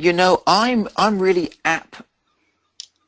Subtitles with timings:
[0.00, 2.06] you know, I'm I'm really app.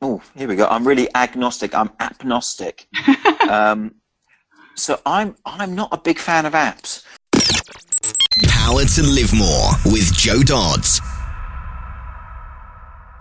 [0.03, 0.67] Oh, here we go.
[0.67, 1.75] I'm really agnostic.
[1.75, 2.87] I'm appnostic.
[3.49, 3.95] um,
[4.77, 7.05] so I'm I'm not a big fan of apps.
[8.49, 11.01] Power to live more with Joe Dodds.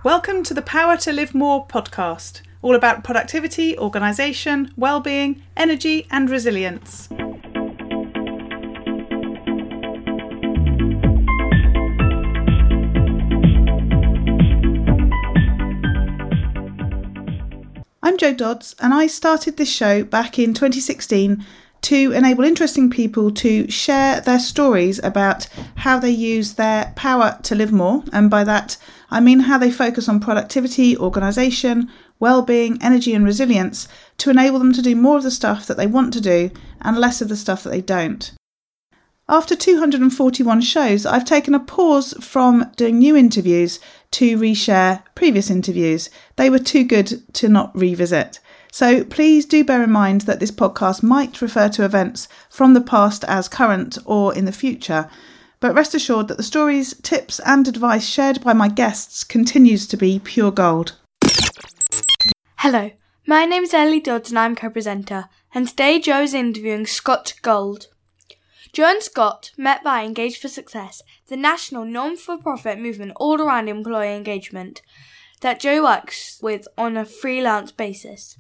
[0.04, 6.30] Welcome to the Power to Live More podcast, all about productivity, organisation, well-being, energy, and
[6.30, 7.08] resilience.
[18.12, 21.46] I'm Joe Dodds, and I started this show back in 2016
[21.84, 27.56] to enable interesting people to share their stories about how they use their power to
[27.56, 28.04] live more.
[28.12, 28.76] And by that,
[29.10, 31.90] I mean how they focus on productivity, organisation,
[32.20, 35.88] well-being, energy, and resilience to enable them to do more of the stuff that they
[35.88, 38.34] want to do and less of the stuff that they don't.
[39.30, 43.80] After 241 shows, I've taken a pause from doing new interviews
[44.12, 46.10] to reshare previous interviews.
[46.36, 48.40] They were too good to not revisit.
[48.72, 52.82] So please do bear in mind that this podcast might refer to events from the
[52.82, 55.10] past as current or in the future.
[55.60, 59.98] But rest assured that the stories, tips, and advice shared by my guests continues to
[59.98, 60.96] be pure gold.
[62.58, 62.92] Hello,
[63.28, 67.34] my name is Ellie Dodds and I'm co presenter, and today Joe is interviewing Scott
[67.42, 67.88] Gould.
[68.74, 73.42] Joe and Scott met by Engage for Success, the national non for profit movement all
[73.42, 74.82] around employee engagement
[75.42, 78.38] that Joe works with on a freelance basis.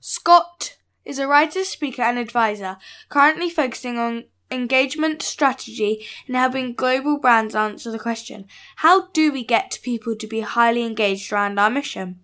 [0.00, 7.18] Scott is a writer, speaker, and advisor, currently focusing on engagement strategy and helping global
[7.18, 8.46] brands answer the question
[8.76, 12.20] how do we get people to be highly engaged around our mission?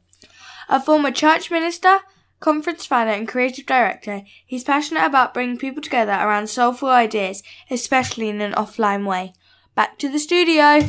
[0.68, 2.00] A former church minister,
[2.44, 8.28] conference founder, and creative director, he's passionate about bringing people together around soulful ideas, especially
[8.28, 9.32] in an offline way.
[9.74, 10.86] Back to the studio.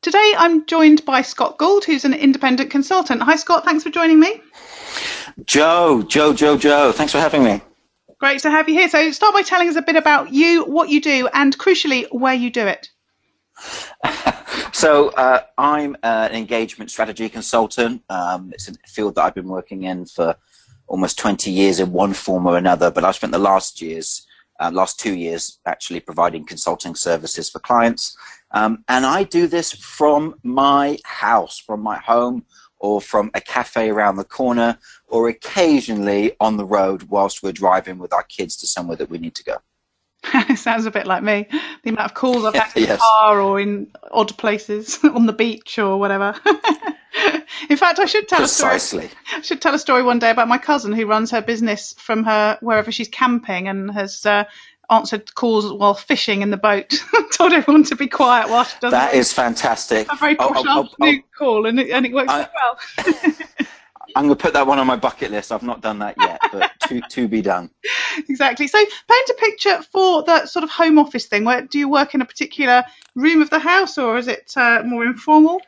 [0.00, 3.20] Today I'm joined by Scott Gould, who's an independent consultant.
[3.22, 3.64] Hi, Scott.
[3.64, 4.40] Thanks for joining me.
[5.44, 6.92] Joe, Joe, Joe, Joe.
[6.92, 7.60] Thanks for having me.
[8.20, 8.88] Great to have you here.
[8.88, 12.34] So, start by telling us a bit about you, what you do, and crucially, where
[12.34, 12.90] you do it.
[14.78, 18.00] so, uh, I'm an engagement strategy consultant.
[18.08, 20.36] Um, it's a field that I've been working in for
[20.86, 24.24] almost 20 years in one form or another, but I've spent the last years,
[24.60, 28.16] uh, last two years, actually providing consulting services for clients.
[28.52, 32.44] Um, and I do this from my house, from my home,
[32.78, 34.78] or from a cafe around the corner,
[35.08, 39.18] or occasionally on the road whilst we're driving with our kids to somewhere that we
[39.18, 39.56] need to go.
[40.50, 41.46] It sounds a bit like me.
[41.82, 42.98] The amount of calls I've had in yes.
[42.98, 46.34] the car or in odd places on the beach or whatever.
[47.70, 49.06] in fact, I should tell Precisely.
[49.06, 49.22] a story.
[49.36, 52.24] I should tell a story one day about my cousin who runs her business from
[52.24, 54.44] her wherever she's camping and has uh,
[54.90, 56.94] answered calls while fishing in the boat.
[57.32, 60.10] Told everyone to be quiet while she does That is fantastic.
[60.12, 63.46] A very posh oh, oh, afternoon oh, call, and it, and it works I, well.
[64.16, 65.52] I'm going to put that one on my bucket list.
[65.52, 67.70] I've not done that yet, but to, to be done.
[68.28, 68.66] Exactly.
[68.66, 71.44] So paint a picture for that sort of home office thing.
[71.44, 72.82] Where do you work in a particular
[73.14, 75.60] room of the house, or is it uh, more informal?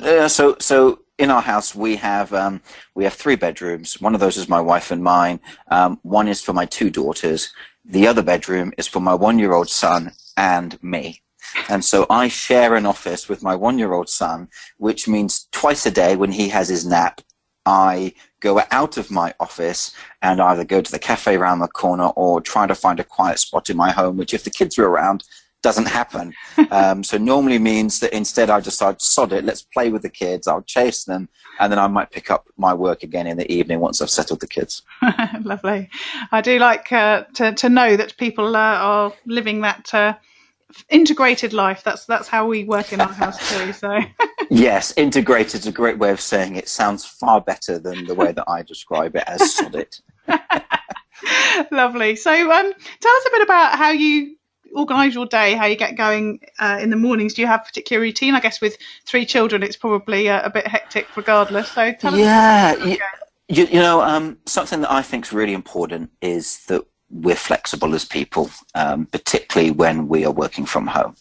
[0.00, 2.62] Uh, so so in our house we have um,
[2.94, 4.00] we have three bedrooms.
[4.00, 5.38] One of those is my wife and mine.
[5.70, 7.52] Um, one is for my two daughters,
[7.84, 11.22] the other bedroom is for my one year old son and me.
[11.68, 14.48] And so I share an office with my one year old son,
[14.78, 17.20] which means twice a day when he has his nap,
[17.66, 19.92] I go out of my office
[20.22, 23.38] and either go to the cafe around the corner or try to find a quiet
[23.38, 25.22] spot in my home, which if the kids are around,
[25.62, 26.32] doesn't happen.
[26.70, 30.46] Um, so normally means that instead I decide, sod it, let's play with the kids.
[30.46, 31.28] I'll chase them,
[31.60, 34.40] and then I might pick up my work again in the evening once I've settled
[34.40, 34.82] the kids.
[35.42, 35.88] Lovely.
[36.30, 39.94] I do like uh, to to know that people uh, are living that.
[39.94, 40.14] Uh,
[40.90, 43.98] integrated life that's that's how we work in our house too so
[44.50, 48.32] yes integrated is a great way of saying it sounds far better than the way
[48.32, 50.00] that i describe it as sod it
[51.72, 54.36] lovely so um, tell us a bit about how you
[54.74, 57.34] organise your day, how you get going uh, in the mornings?
[57.34, 58.34] Do you have a particular routine?
[58.34, 58.76] I guess with
[59.06, 61.70] three children, it's probably a, a bit hectic regardless.
[61.70, 62.86] So tell yeah, us.
[62.86, 62.96] Yeah,
[63.48, 67.94] you, you, know, um, something that I think is really important is that we're flexible
[67.94, 71.14] as people, um, particularly when we are working from home.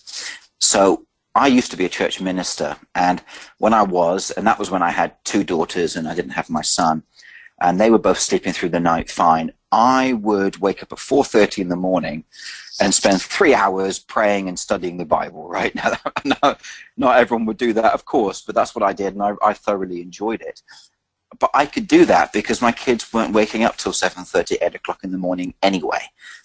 [0.59, 1.05] So
[1.35, 3.21] I used to be a church minister, and
[3.59, 6.49] when I was, and that was when I had two daughters and I didn't have
[6.49, 7.03] my son,
[7.61, 9.51] and they were both sleeping through the night fine.
[9.71, 12.23] I would wake up at 4:30 in the morning
[12.79, 15.47] and spend three hours praying and studying the Bible.
[15.47, 15.73] Right
[16.25, 16.57] now,
[16.95, 19.53] not everyone would do that, of course, but that's what I did, and I, I
[19.53, 20.61] thoroughly enjoyed it.
[21.39, 25.03] But I could do that because my kids weren't waking up till 7.30, 8 o'clock
[25.03, 25.99] in the morning anyway.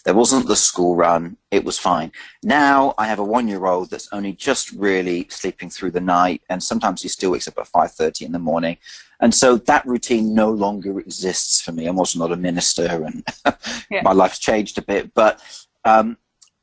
[0.05, 1.37] There wasn't the school run.
[1.51, 2.11] It was fine.
[2.43, 7.03] Now I have a one-year-old that's only just really sleeping through the night, and sometimes
[7.03, 8.77] he still wakes up at 5.30 in the morning.
[9.21, 11.87] And so that routine no longer exists for me.
[11.87, 13.25] I'm also not a minister, and
[13.91, 14.03] Yeah.
[14.03, 15.15] my life's changed a bit.
[15.15, 15.41] But
[15.85, 16.17] um,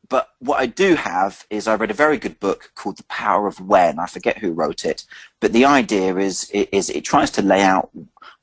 [0.09, 3.47] but what I do have is I read a very good book called The Power
[3.47, 3.99] of When.
[3.99, 5.05] I forget who wrote it,
[5.39, 7.89] but the idea is is it tries to lay out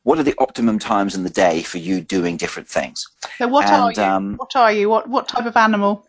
[0.04, 3.08] what are the optimum times in the day for you doing different things.
[3.38, 4.00] So what are you?
[4.02, 4.88] um, what are you?
[4.88, 6.06] What what type of animal?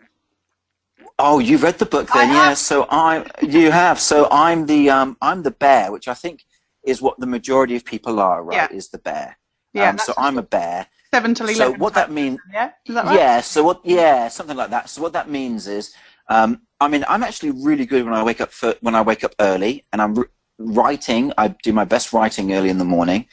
[1.19, 2.29] Oh, you read the book then?
[2.29, 2.53] Yeah.
[2.53, 3.99] So I you have.
[3.99, 6.45] So I'm the um I'm the bear, which I think
[6.85, 8.43] is what the majority of people are.
[8.43, 8.69] Right?
[8.71, 8.77] Yeah.
[8.77, 9.37] Is the bear.
[9.73, 10.87] Yeah, Um, so I'm a bear.
[11.13, 12.39] Seven till So what that means?
[12.51, 13.15] Yeah, that right?
[13.15, 13.41] Yeah.
[13.41, 13.81] So what?
[13.83, 14.89] Yeah, something like that.
[14.89, 15.93] So what that means is,
[16.29, 19.23] um, I mean, I'm actually really good when I wake up for, when I wake
[19.23, 21.31] up early, and I'm r- writing.
[21.37, 23.27] I do my best writing early in the morning.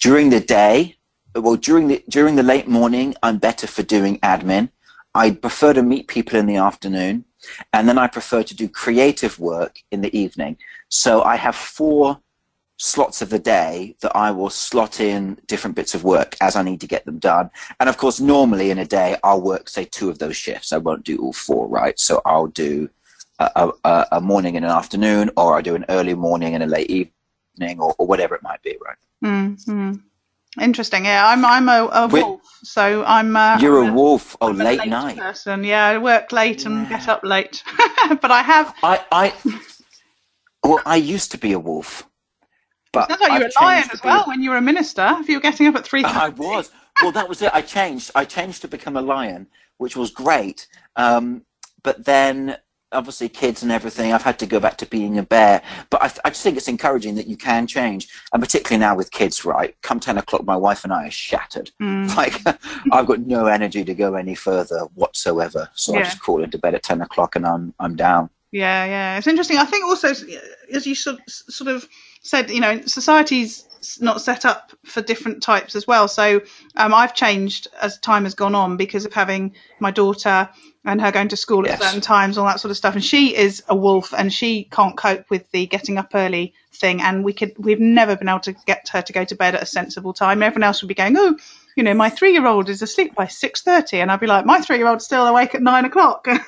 [0.00, 0.96] During the day,
[1.34, 4.70] well, during the during the late morning, I'm better for doing admin.
[5.14, 7.24] I prefer to meet people in the afternoon,
[7.72, 10.58] and then I prefer to do creative work in the evening.
[10.88, 12.20] So I have four
[12.76, 16.62] slots of the day that I will slot in different bits of work as I
[16.62, 17.50] need to get them done.
[17.80, 20.72] And of course, normally in a day, I'll work, say, two of those shifts.
[20.72, 21.98] I won't do all four, right?
[21.98, 22.88] So I'll do
[23.38, 26.66] a, a, a morning and an afternoon, or I do an early morning and a
[26.66, 28.96] late evening, or, or whatever it might be, right?
[29.24, 29.94] Mm-hmm.
[30.60, 31.04] Interesting.
[31.04, 33.34] Yeah, I'm I'm a, a wolf, so I'm.
[33.34, 34.36] Uh, You're I'm a wolf.
[34.40, 35.18] Oh, I'm late late night.
[35.18, 35.64] person.
[35.64, 37.64] Yeah, I work late and get up late,
[38.22, 38.72] but I have.
[38.84, 39.34] I, I,
[40.62, 42.08] well, I used to be a wolf.
[42.94, 45.16] But Sounds like you were a lion as well when you were a minister.
[45.18, 46.04] If you were getting up at three.
[46.04, 46.70] I was.
[47.02, 47.50] Well, that was it.
[47.52, 48.12] I changed.
[48.14, 49.48] I changed to become a lion,
[49.78, 50.68] which was great.
[50.96, 51.42] Um,
[51.82, 52.56] but then,
[52.92, 55.60] obviously, kids and everything, I've had to go back to being a bear.
[55.90, 59.10] But I, I just think it's encouraging that you can change, and particularly now with
[59.10, 59.44] kids.
[59.44, 61.72] Right, come ten o'clock, my wife and I are shattered.
[61.82, 62.04] Mm.
[62.16, 62.40] Like,
[62.92, 65.68] I've got no energy to go any further whatsoever.
[65.74, 68.30] So I just crawl into bed at ten o'clock, and I'm I'm down.
[68.52, 69.58] Yeah, yeah, it's interesting.
[69.58, 70.10] I think also,
[70.72, 71.88] as you sort sort of
[72.24, 73.68] said, you know, society's
[74.00, 76.08] not set up for different types as well.
[76.08, 76.40] So
[76.74, 80.48] um, I've changed as time has gone on because of having my daughter
[80.86, 81.74] and her going to school Yes.
[81.80, 82.94] at certain times, all that sort of stuff.
[82.94, 87.02] And she is a wolf, and she can't cope with the getting up early thing.
[87.02, 89.62] And we could, we've never been able to get her to go to bed at
[89.62, 90.42] a sensible time.
[90.42, 91.36] Everyone else would be going, oh.
[91.76, 95.04] You know, my three-year-old is asleep by six thirty, and I'd be like, my three-year-old's
[95.04, 96.24] still awake at nine o'clock.
[96.28, 96.38] Yeah,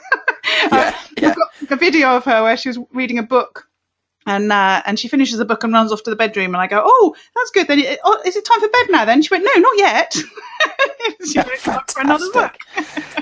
[1.19, 1.31] yeah.
[1.31, 3.67] I've got a video of her where she was reading a book
[4.27, 6.67] and uh, and she finishes the book and runs off to the bedroom and I
[6.67, 9.33] go oh that's good then it, oh, is it time for bed now then she
[9.33, 10.15] went no not yet
[11.27, 12.57] she went for another book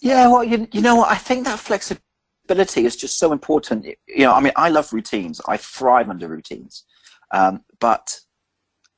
[0.00, 1.10] Yeah, well, you, you know what?
[1.10, 3.86] I think that flexibility is just so important.
[4.06, 5.40] You know, I mean, I love routines.
[5.46, 6.84] I thrive under routines,
[7.30, 8.20] um, but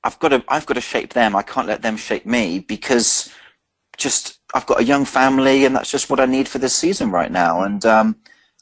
[0.05, 1.37] I've got to I've got to shape them.
[1.37, 3.33] I can't let them shape me because
[3.97, 7.11] just I've got a young family, and that's just what I need for this season
[7.11, 7.63] right now.
[7.63, 8.17] And um,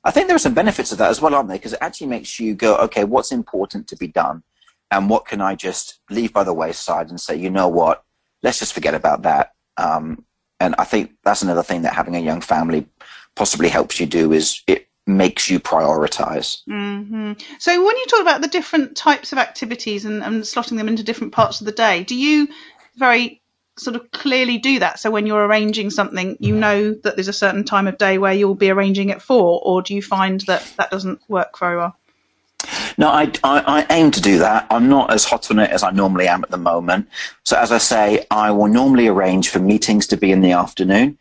[0.05, 1.59] I think there are some benefits of that as well, aren't there?
[1.59, 4.43] Because it actually makes you go, okay, what's important to be done,
[4.91, 8.03] and what can I just leave by the wayside and say, you know what?
[8.43, 9.53] Let's just forget about that.
[9.77, 10.25] Um,
[10.59, 12.87] and I think that's another thing that having a young family
[13.35, 16.63] possibly helps you do is it makes you prioritize.
[16.67, 20.89] hmm so when you talk about the different types of activities and, and slotting them
[20.89, 22.49] into different parts of the day do you
[22.97, 23.40] very
[23.81, 27.33] sort of clearly do that so when you're arranging something you know that there's a
[27.33, 30.63] certain time of day where you'll be arranging it for or do you find that
[30.77, 31.97] that doesn't work very well
[32.99, 34.67] No, I, I, I aim to do that.
[34.71, 37.09] I'm not as hot on it as I normally am at the moment.
[37.45, 41.17] So as I say, I will normally arrange for meetings to be in the afternoon.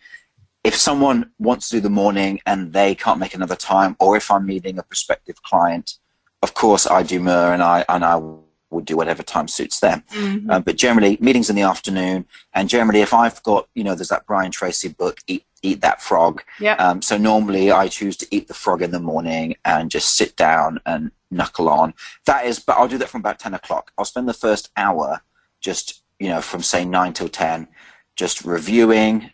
[0.65, 4.29] If someone wants to do the morning and they can't make another time, or if
[4.29, 5.93] I'm meeting a prospective client,
[6.41, 8.22] of course I do more and I and I
[8.69, 10.03] will do whatever time suits them.
[10.49, 14.09] Uh, but generally, meetings in the afternoon, and generally, if I've got, you know, there's
[14.09, 16.43] that Brian Tracy book, Eat, Eat That Frog.
[16.59, 16.75] Yeah.
[16.75, 20.35] Um, so normally, I choose to eat the frog in the morning and just sit
[20.35, 21.93] down and knuckle on.
[22.25, 23.91] That is, but I'll do that from about 10 o'clock.
[23.97, 25.21] I'll spend the first hour
[25.61, 27.67] just, you know, from say 9 till 10,
[28.15, 29.31] just reviewing,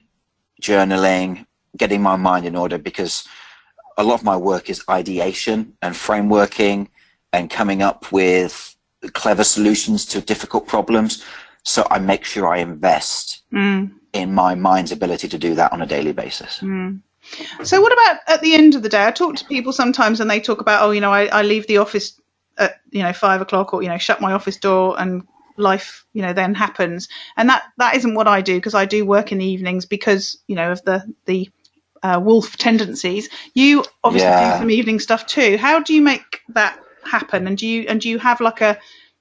[0.61, 1.45] journaling,
[1.77, 3.27] getting my mind in order because
[3.97, 6.87] a lot of my work is ideation and frameworking
[7.31, 8.74] and coming up with
[9.13, 11.23] clever solutions to difficult problems.
[11.63, 13.91] So I make sure I invest Mm.
[14.13, 16.61] in my mind's ability to do that on a daily basis.
[17.63, 19.05] So what about at the end of the day?
[19.05, 21.67] I talk to people sometimes and they talk about, oh, you know, I, I leave
[21.67, 22.19] the office
[22.57, 26.21] at, you know, five o'clock or, you know, shut my office door and life, you
[26.21, 27.09] know, then happens.
[27.37, 30.37] And that, that isn't what I do because I do work in the evenings because,
[30.47, 31.49] you know, of the, the
[32.03, 33.29] uh, wolf tendencies.
[33.53, 34.51] You obviously Yeah.
[34.53, 35.57] do some evening stuff too.
[35.57, 37.47] How do you make that happen?
[37.47, 38.77] And do you, and do you have like a,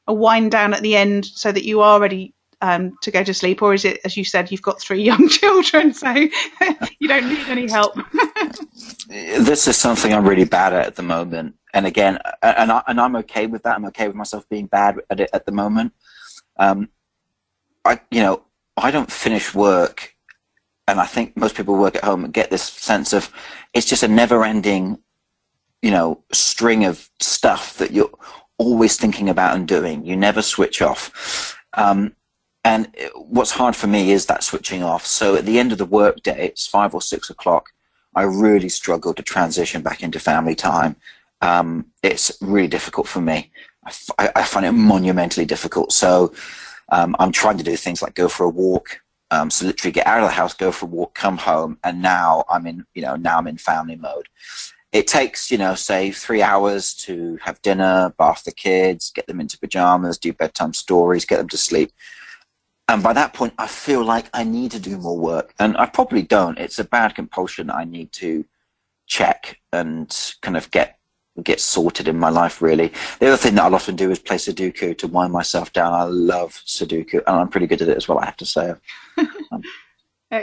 [0.06, 3.34] a wind down at the end so that you are ready um, to go to
[3.34, 6.10] sleep, or is it, as you said, you've got three young children, so
[6.98, 7.94] you don't need any help?
[9.08, 13.00] this is something I'm really bad at at the moment, and again, and I, and
[13.00, 13.76] I'm okay with that.
[13.76, 15.92] I'm okay with myself being bad at it at the moment.
[16.56, 16.88] Um,
[17.84, 18.42] I, you know,
[18.76, 20.14] I don't finish work,
[20.88, 23.30] and I think most people work at home and get this sense of
[23.74, 24.98] it's just a never-ending,
[25.84, 28.10] you know, string of stuff that you're
[28.56, 30.02] always thinking about and doing.
[30.06, 31.54] You never switch off.
[31.74, 32.16] Um,
[32.64, 35.04] and what's hard for me is that switching off.
[35.04, 37.68] So at the end of the workday, it's five or six o'clock.
[38.14, 40.96] I really struggle to transition back into family time.
[41.42, 43.50] Um, it's really difficult for me.
[44.18, 45.92] I, I, find it monumentally difficult.
[45.92, 46.32] So
[46.88, 49.02] um, I'm trying to do things like go for a walk.
[49.30, 52.00] Um, so literally get out of the house, go for a walk, come home, and
[52.00, 54.28] now I'm in, you know, now I'm in family mode.
[54.94, 59.40] It takes, you know, say three hours to have dinner, bath the kids, get them
[59.40, 61.92] into pajamas, do bedtime stories, get them to sleep
[62.88, 65.86] and by that point, I feel like I need to do more work, and I
[65.86, 66.58] probably don't.
[66.58, 68.44] It's a bad compulsion I need to
[69.06, 70.98] check and kind of get
[71.42, 72.60] get sorted in my life.
[72.60, 75.94] Really, the other thing that I'll often do is play Sudoku to wind myself down.
[75.94, 78.18] I love Sudoku, and I'm pretty good at it as well.
[78.18, 78.74] I have to say,
[79.16, 79.62] I'm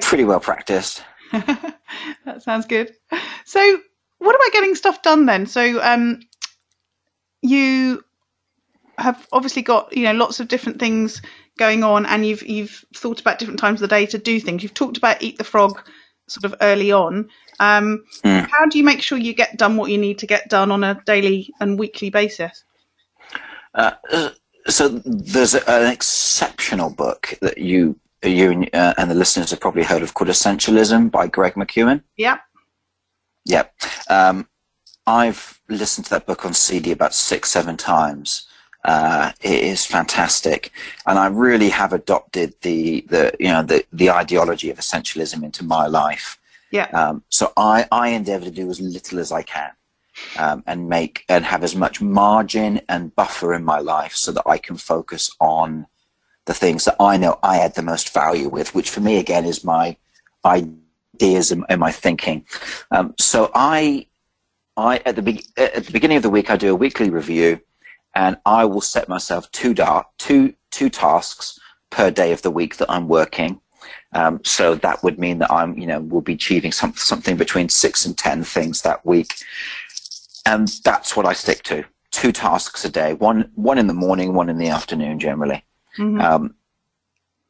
[0.02, 1.04] pretty well practiced.
[1.32, 2.96] that sounds good.
[3.46, 3.82] So,
[4.22, 5.48] what about getting stuff done then?
[5.48, 6.20] So, um,
[7.42, 8.04] you
[8.98, 11.24] have obviously got you know lots of different things
[11.58, 14.62] going on and you've you've thought about different times of the day to do things.
[14.62, 15.82] You've talked about eat the frog
[16.28, 17.30] sort of early on.
[17.60, 18.48] Um, mm.
[18.48, 20.84] How do you make sure you get done what you need to get done on
[20.84, 22.64] a daily and weekly basis?
[23.74, 23.94] Uh,
[24.68, 29.82] so there's an exceptional book that you you and, uh, and, the listeners have probably
[29.82, 32.04] heard of called Essentialism by Greg McKeown.
[32.18, 32.38] Yeah.
[33.46, 33.74] Yep.
[34.10, 34.48] Um,
[35.08, 38.48] I've listened to that book on CD about six, seven times.
[38.84, 40.72] Uh, it is fantastic,
[41.06, 45.64] and I really have adopted the the you know the the ideology of essentialism into
[45.64, 46.40] my life.
[46.72, 46.86] Yeah.
[46.86, 49.72] Um, so I I endeavour to do as little as I can,
[50.40, 54.48] um, and make and have as much margin and buffer in my life so that
[54.48, 55.86] I can focus on
[56.46, 59.46] the things that I know I add the most value with, which for me again
[59.46, 59.98] is my
[61.22, 62.46] ideas and, and my thinking.
[62.92, 64.08] Um, so I
[64.78, 67.60] I at the be- at the beginning of the week I do a weekly review
[68.16, 71.60] and I will set myself two, da- two, two tasks
[71.90, 73.62] per day of the week that I'm working.
[74.14, 77.70] Um, so that would mean that I'm, you know, will be achieving some, something between
[77.70, 79.34] six and ten things that week,
[80.46, 81.86] and that's what I stick to.
[82.12, 85.64] Two tasks a day, one one in the morning, one in the afternoon, generally.
[85.98, 86.20] Mm-hmm.
[86.20, 86.56] Um,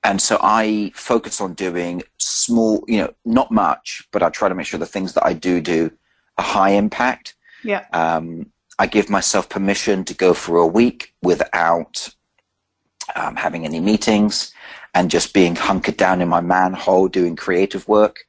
[0.03, 4.55] and so I focus on doing small, you know, not much, but I try to
[4.55, 5.91] make sure the things that I do do
[6.37, 7.35] are high impact.
[7.63, 7.85] Yeah.
[7.93, 12.09] Um, I give myself permission to go for a week without
[13.15, 14.53] um, having any meetings
[14.93, 18.25] and just being hunkered down in my manhole doing creative work.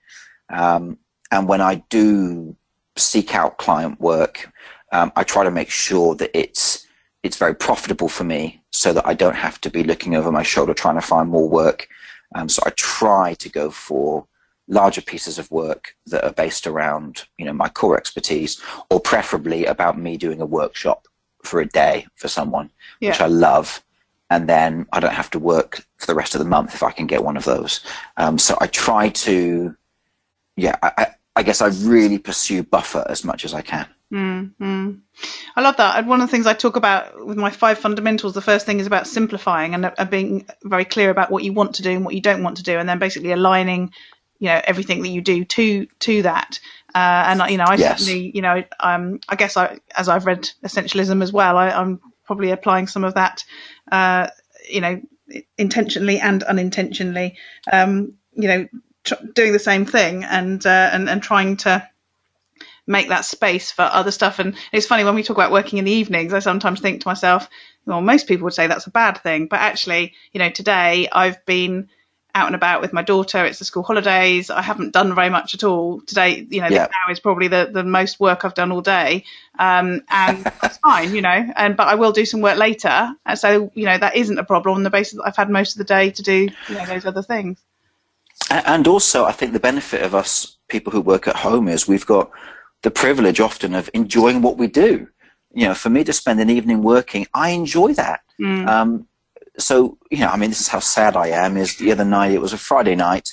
[0.50, 0.98] Um,
[1.30, 2.54] and when I do
[2.96, 4.52] seek out client work,
[4.92, 6.86] um, I try to make sure that it's
[7.22, 10.42] it's very profitable for me, so that I don't have to be looking over my
[10.42, 11.88] shoulder trying to find more work.
[12.34, 14.26] Um, so I try to go for
[14.68, 18.60] larger pieces of work that are based around you know my core expertise
[18.90, 21.06] or preferably about me doing a workshop
[21.42, 22.70] for a day for someone
[23.00, 23.10] yeah.
[23.10, 23.82] which i love.
[24.30, 26.90] And then i don't have to work for the rest of the month if i
[26.90, 27.80] can get one of those.
[28.16, 29.76] Um, so i try to
[30.56, 34.92] yeah I, I, guess i really pursue buffer as much as i can mm-hmm.
[35.56, 35.98] I love that.
[35.98, 38.80] And one of the things I talk about with my five fundamentals, the first thing
[38.80, 42.04] is about simplifying and, and being very clear about what you want to do and
[42.04, 43.92] what you don't want to do, and then basically aligning
[44.38, 46.58] you know everything that you do to to that.
[46.94, 48.00] Uh, and you know, I yes.
[48.00, 52.00] certainly, you know, um, I guess I, as I've read essentialism as well, I, am
[52.24, 53.44] probably applying some of that,
[53.90, 54.28] uh,
[54.68, 55.00] you know,
[55.56, 57.38] intentionally and unintentionally,
[57.72, 58.68] um, you know,
[59.04, 61.88] tr- doing the same thing and uh, and and trying to
[62.86, 64.38] make that space for other stuff.
[64.38, 67.08] And it's funny when we talk about working in the evenings, I sometimes think to
[67.08, 67.48] myself,
[67.86, 71.44] well, most people would say that's a bad thing, but actually, you know, today I've
[71.46, 71.88] been
[72.34, 73.44] out and about with my daughter.
[73.44, 74.48] It's the school holidays.
[74.48, 76.46] I haven't done very much at all today.
[76.48, 76.86] You know, yeah.
[76.86, 79.24] now is probably the, the most work I've done all day.
[79.58, 83.10] Um, and that's fine, you know, and, but I will do some work later.
[83.26, 85.72] And so, you know, that isn't a problem on the basis that I've had most
[85.72, 87.58] of the day to do, you know, those other things.
[88.50, 92.06] And also, I think the benefit of us people who work at home is we've
[92.06, 92.30] got
[92.82, 95.08] the privilege often of enjoying what we do.
[95.54, 98.20] You know, for me to spend an evening working, I enjoy that.
[98.40, 98.66] Mm.
[98.68, 99.06] Um,
[99.58, 101.56] so you know, I mean, this is how sad I am.
[101.56, 103.32] Is the other night it was a Friday night,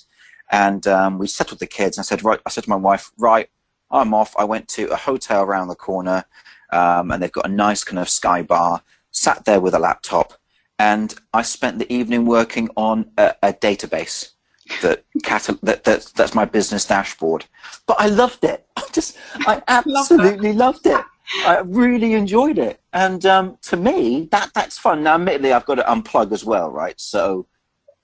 [0.52, 1.98] and um, we settled the kids.
[1.98, 3.50] And I said, right, I said to my wife, right,
[3.90, 4.36] I'm off.
[4.38, 6.26] I went to a hotel around the corner,
[6.72, 8.82] um, and they've got a nice kind of sky bar.
[9.12, 10.34] Sat there with a laptop,
[10.78, 14.32] and I spent the evening working on a, a database
[14.82, 17.46] that, catal- that, that that's my business dashboard.
[17.88, 18.66] But I loved it.
[18.78, 21.04] I just I absolutely loved it.
[21.46, 25.04] I really enjoyed it, and um, to me, that that's fun.
[25.04, 27.00] Now, admittedly, I've got to unplug as well, right?
[27.00, 27.46] So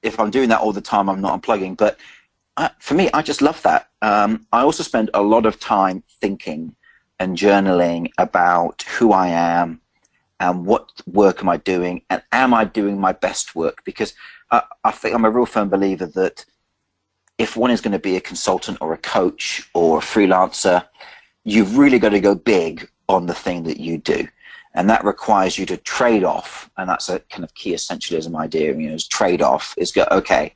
[0.03, 1.75] if I'm doing that all the time, I'm not unplugging.
[1.75, 1.99] But
[2.57, 3.89] I, for me, I just love that.
[4.01, 6.75] Um, I also spend a lot of time thinking
[7.19, 9.81] and journaling about who I am
[10.39, 13.83] and what work am I doing and am I doing my best work?
[13.83, 14.13] Because
[14.51, 16.45] I, I think I'm a real firm believer that
[17.37, 20.85] if one is going to be a consultant or a coach or a freelancer,
[21.43, 24.27] you've really got to go big on the thing that you do.
[24.73, 26.69] And that requires you to trade off.
[26.77, 30.05] And that's a kind of key essentialism idea, you know, is trade off is go,
[30.11, 30.53] okay,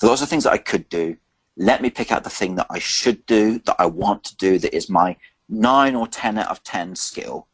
[0.00, 1.16] those are things that I could do.
[1.56, 4.58] Let me pick out the thing that I should do, that I want to do,
[4.58, 5.16] that is my
[5.48, 7.46] nine or 10 out of 10 skill.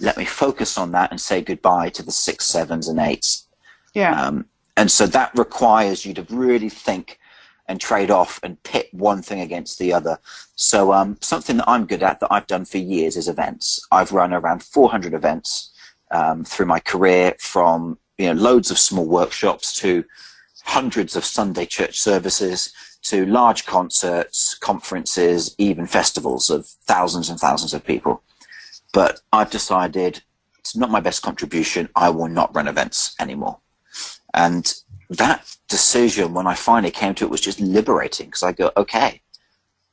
[0.00, 3.46] Let me focus on that and say goodbye to the six, sevens, and eights.
[3.94, 4.20] Yeah.
[4.20, 7.20] Um, and so that requires you to really think
[7.66, 10.18] and trade off and pit one thing against the other.
[10.56, 13.86] So um, something that I'm good at that I've done for years is events.
[13.90, 15.72] I've run around 400 events
[16.10, 20.04] um, through my career, from you know loads of small workshops to
[20.64, 27.74] hundreds of Sunday church services to large concerts, conferences, even festivals of thousands and thousands
[27.74, 28.22] of people.
[28.92, 30.22] But I've decided
[30.58, 31.90] it's not my best contribution.
[31.94, 33.58] I will not run events anymore.
[34.32, 34.72] And
[35.16, 39.20] that decision, when I finally came to it, was just liberating because I go, okay,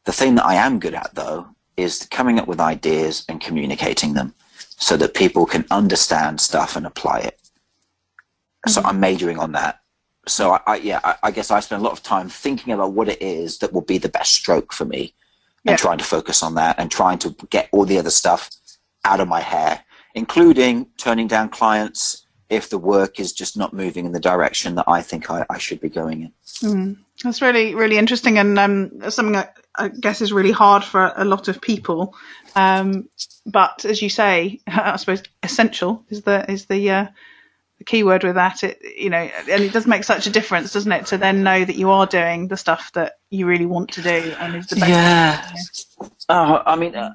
[0.05, 1.47] the thing that I am good at though
[1.77, 6.85] is coming up with ideas and communicating them so that people can understand stuff and
[6.85, 7.39] apply it.
[7.41, 8.71] Mm-hmm.
[8.71, 9.79] So I'm majoring on that.
[10.27, 12.93] So I, I yeah, I, I, guess I spend a lot of time thinking about
[12.93, 15.13] what it is that will be the best stroke for me
[15.65, 18.49] and trying to focus on that and trying to get all the other stuff
[19.05, 19.83] out of my hair,
[20.15, 22.20] including turning down clients
[22.51, 25.57] if the work is just not moving in the direction that I think I, I
[25.57, 26.33] should be going in.
[26.61, 26.97] Mm.
[27.23, 31.23] That's really, really interesting and um, something that I guess is really hard for a
[31.23, 32.13] lot of people.
[32.53, 33.07] Um,
[33.45, 37.07] but as you say, I suppose essential is the is the uh,
[37.77, 38.65] the key word with that.
[38.65, 41.63] It you know, and it does make such a difference, doesn't it, to then know
[41.63, 44.75] that you are doing the stuff that you really want to do and is the
[44.75, 44.89] best.
[44.89, 46.09] Yeah.
[46.27, 47.11] Oh, I mean, uh,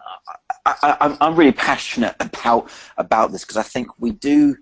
[0.64, 4.56] I, am really passionate about about this because I think we do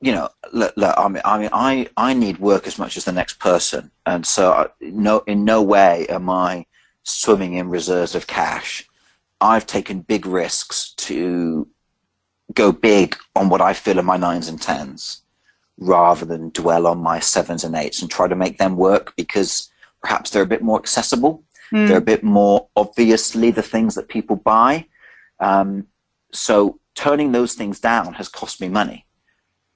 [0.00, 3.04] you know, look, look, I mean, I mean, I, I need work as much as
[3.04, 6.66] the next person, and so I, no, in no way am I
[7.02, 8.86] swimming in reserves of cash.
[9.40, 11.68] I've taken big risks to
[12.52, 15.22] go big on what I feel are my nines and tens,
[15.78, 19.70] rather than dwell on my sevens and eights and try to make them work because
[20.02, 21.42] perhaps they're a bit more accessible.
[21.72, 21.88] Mm.
[21.88, 24.86] They're a bit more obviously the things that people buy.
[25.40, 25.86] Um,
[26.32, 29.05] so turning those things down has cost me money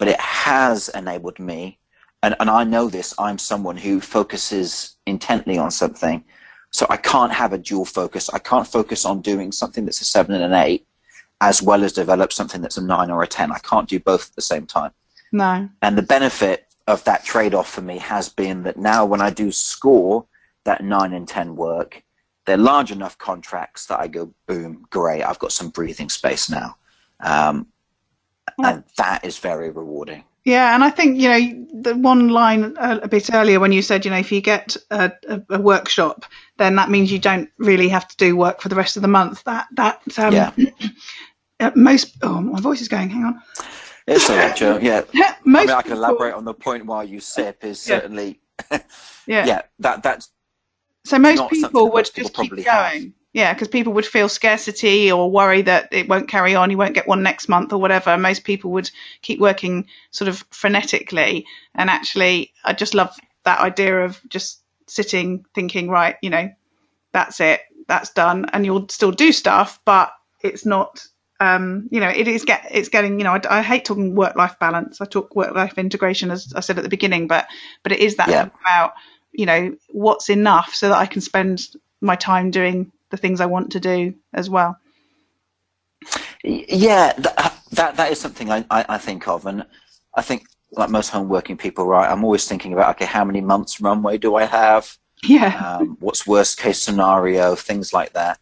[0.01, 1.79] but it has enabled me,
[2.23, 6.25] and, and I know this, I'm someone who focuses intently on something.
[6.71, 8.31] So I can't have a dual focus.
[8.33, 10.87] I can't focus on doing something that's a seven and an eight
[11.43, 13.53] as well as develop something that's a nine or a 10.
[13.53, 14.93] I can't do both at the same time.
[15.33, 15.69] No.
[15.83, 19.29] And the benefit of that trade off for me has been that now when I
[19.29, 20.25] do score
[20.65, 22.03] that nine and 10 work,
[22.47, 26.77] they're large enough contracts that I go, boom, great, I've got some breathing space now.
[27.21, 27.67] Um,
[28.59, 30.25] and that is very rewarding.
[30.45, 33.83] Yeah, and I think you know the one line a, a bit earlier when you
[33.83, 36.25] said you know if you get a, a, a, workshop,
[36.57, 39.09] then that means you don't really have to do work for the rest of the
[39.09, 39.45] month.
[39.45, 41.71] That that um, yeah.
[41.75, 43.11] Most oh my voice is going.
[43.11, 43.43] Hang on.
[44.07, 44.79] It's all right, Joe.
[44.81, 45.05] Yeah,
[45.45, 48.41] most I, mean, I can elaborate on the point while you sip is certainly.
[48.71, 48.81] yeah.
[49.27, 50.31] yeah, that that's.
[51.05, 52.65] So most people would just keep going.
[52.65, 53.13] Have.
[53.33, 56.95] Yeah, because people would feel scarcity or worry that it won't carry on, you won't
[56.95, 58.17] get one next month or whatever.
[58.19, 58.91] Most people would
[59.23, 61.45] keep working sort of frenetically.
[61.75, 63.15] And actually, I just love
[63.45, 66.51] that idea of just sitting thinking, right, you know,
[67.13, 68.47] that's it, that's done.
[68.53, 70.13] And you'll still do stuff, but
[70.43, 71.07] it's not
[71.41, 73.19] um, you know, it is get it's getting.
[73.19, 75.01] You know, I, I hate talking work life balance.
[75.01, 77.47] I talk work life integration, as I said at the beginning, but
[77.83, 78.49] but it is that yeah.
[78.61, 78.93] about
[79.33, 81.67] you know what's enough so that I can spend
[82.03, 84.79] my time doing the things I want to do as well.
[86.43, 89.65] Yeah, that that, that is something I, I, I think of, and
[90.15, 92.11] I think like most home working people, right?
[92.11, 94.97] I'm always thinking about okay, how many months runway do I have?
[95.23, 95.79] Yeah.
[95.81, 97.55] Um, what's worst case scenario?
[97.55, 98.39] Things like that,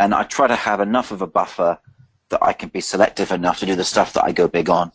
[0.00, 1.78] and I try to have enough of a buffer
[2.30, 4.90] that I can be selective enough to do the stuff that I go big on.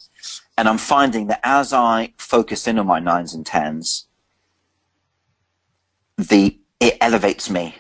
[0.58, 4.08] And I'm finding that as I focus in on my nines and tens,
[6.18, 7.76] the it elevates me.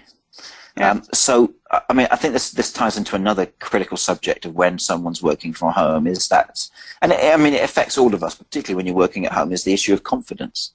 [0.81, 4.79] Um, so I mean, I think this this ties into another critical subject of when
[4.79, 6.67] someone's working from home is that,
[7.01, 9.51] and it, I mean, it affects all of us, particularly when you're working at home,
[9.51, 10.73] is the issue of confidence.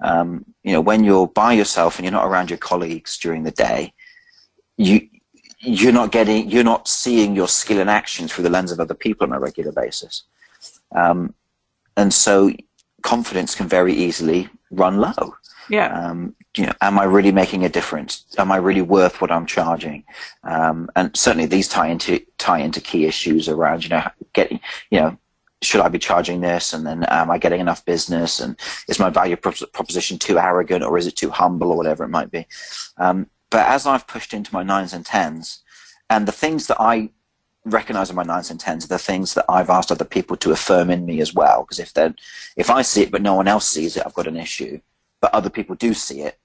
[0.00, 3.50] Um, you know, when you're by yourself and you're not around your colleagues during the
[3.50, 3.92] day,
[4.76, 5.08] you
[5.58, 8.94] you're not getting, you're not seeing your skill in action through the lens of other
[8.94, 10.24] people on a regular basis,
[10.94, 11.34] um,
[11.96, 12.52] and so
[13.02, 15.34] confidence can very easily run low.
[15.68, 15.86] Yeah.
[15.88, 18.26] Um, you know, am I really making a difference?
[18.38, 20.04] Am I really worth what I'm charging?
[20.44, 25.00] Um, and certainly these tie into tie into key issues around, you know, getting, you
[25.00, 25.16] know,
[25.62, 26.72] should I be charging this?
[26.72, 28.40] And then am I getting enough business?
[28.40, 32.08] And is my value proposition too arrogant or is it too humble or whatever it
[32.08, 32.46] might be?
[32.98, 35.62] Um, but as I've pushed into my nines and tens,
[36.10, 37.10] and the things that I
[37.64, 40.50] recognize in my nines and tens are the things that I've asked other people to
[40.50, 41.62] affirm in me as well.
[41.62, 42.12] Because if they
[42.56, 44.80] if I see it but no one else sees it, I've got an issue.
[45.22, 46.38] But other people do see it,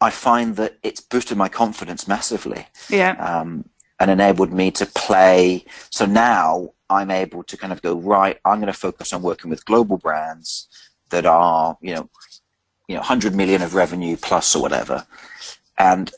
[0.00, 2.66] I find that it's boosted my confidence massively.
[2.88, 3.12] Yeah.
[3.18, 3.68] Um,
[4.00, 5.64] and enabled me to play.
[5.90, 8.38] So now I'm able to kind of go right.
[8.44, 10.68] I'm going to focus on working with global brands
[11.10, 12.08] that are, you know,
[12.86, 15.06] you know, 100 million of revenue plus or whatever,
[15.78, 16.10] and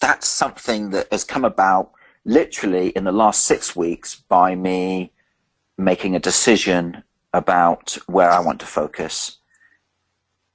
[0.00, 1.92] that's something that has come about
[2.24, 5.12] literally in the last six weeks by me
[5.78, 9.38] making a decision about where I want to focus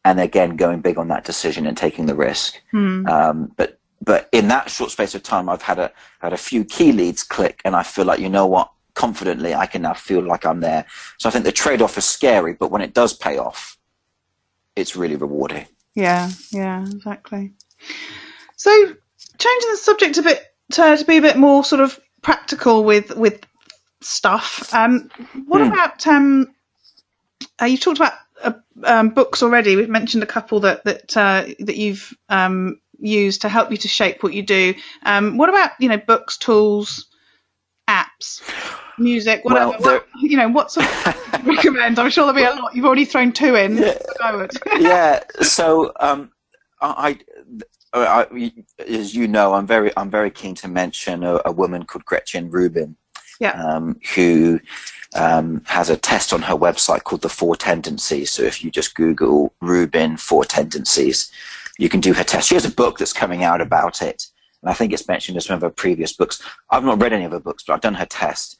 [0.04, 2.60] and again going big on that decision and taking the risk.
[2.72, 3.08] Hmm.
[3.08, 6.64] Um, but but in that short space of time, I've had a had a few
[6.64, 10.22] key leads click, and I feel like you know what, confidently, I can now feel
[10.24, 10.86] like I'm there.
[11.18, 13.78] So I think the trade off is scary, but when it does pay off,
[14.76, 15.68] it's really rewarding.
[15.96, 17.54] Yeah, yeah, exactly.
[18.56, 18.72] So
[19.38, 23.16] changing the subject a bit to, to be a bit more sort of practical with
[23.16, 23.42] with
[24.02, 24.74] stuff.
[24.74, 25.10] Um,
[25.46, 25.68] what Hmm.
[25.68, 26.56] about um,
[27.62, 29.76] uh, you talked about uh, um, books already.
[29.76, 33.88] We've mentioned a couple that that uh, that you've um, used to help you to
[33.88, 34.74] shape what you do.
[35.04, 37.08] Um, what about you know books, tools,
[37.88, 38.42] apps,
[38.98, 39.72] music, whatever?
[39.80, 42.00] Well, what, you know, what sort of recommend?
[42.00, 42.76] I'm sure there'll be a lot.
[42.76, 43.84] You've already thrown two in.
[44.24, 44.52] I would.
[44.80, 45.24] yeah.
[45.42, 46.32] So um,
[46.82, 47.20] I,
[47.94, 51.86] I, I, as you know, I'm very I'm very keen to mention a, a woman
[51.86, 52.96] called Gretchen Rubin.
[53.42, 53.54] Yeah.
[53.54, 54.60] Um, who
[55.16, 58.30] um, has a test on her website called the Four Tendencies.
[58.30, 61.32] So if you just Google Rubin Four Tendencies,
[61.80, 62.50] you can do her test.
[62.50, 64.28] She has a book that's coming out about it,
[64.62, 66.40] and I think it's mentioned in some of her previous books.
[66.70, 68.60] I've not read any of her books, but I've done her test,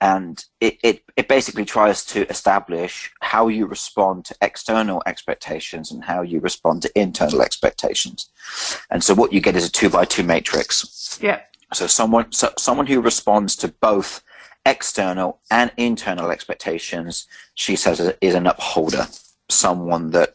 [0.00, 6.04] and it, it, it basically tries to establish how you respond to external expectations and
[6.04, 8.30] how you respond to internal expectations.
[8.92, 11.18] And so what you get is a two by two matrix.
[11.20, 11.40] yeah.
[11.72, 14.22] So someone, so someone who responds to both
[14.66, 19.06] external and internal expectations, she says is- an upholder.
[19.48, 20.34] Someone that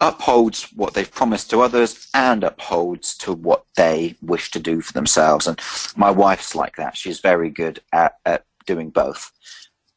[0.00, 4.92] upholds what they've promised to others and upholds to what they wish to do for
[4.92, 5.46] themselves.
[5.46, 5.58] And
[5.96, 6.96] my wife's like that.
[6.96, 9.30] She's very good at, at doing both.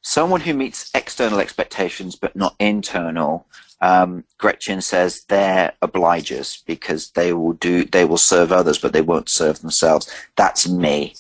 [0.02, 3.46] Someone who meets external expectations but not internal,
[3.82, 9.02] um, Gretchen says they're obligers because they will do, they will serve others, but they
[9.02, 10.10] won't serve themselves.
[10.36, 11.16] That's me.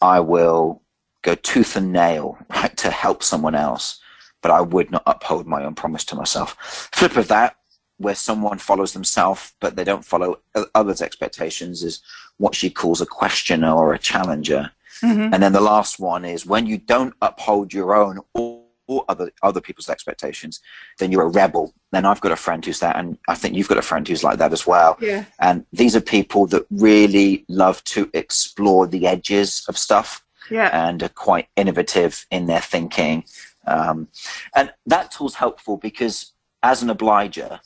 [0.00, 0.82] I will
[1.22, 4.00] go tooth and nail right, to help someone else,
[4.42, 6.56] but I would not uphold my own promise to myself.
[6.92, 7.56] Flip of that,
[7.98, 10.38] where someone follows themselves but they don't follow
[10.74, 12.00] others' expectations, is
[12.38, 14.70] what she calls a questioner or a challenger.
[15.02, 15.32] Mhm.
[15.32, 19.30] And then the last one is when you don't uphold your own or, or other
[19.42, 20.60] other people's expectations,
[20.98, 21.72] then you're a rebel.
[21.92, 24.24] Then I've got a friend who's that, and I think you've got a friend who's
[24.24, 24.96] like that as well.
[25.00, 25.24] Yeah.
[25.38, 30.70] And these are people that really love to explore the edges of stuff Yeah.
[30.72, 33.24] and are quite innovative in their thinking.
[33.66, 34.08] Um,
[34.56, 36.32] and that tool's helpful because
[36.62, 37.60] as an obliger,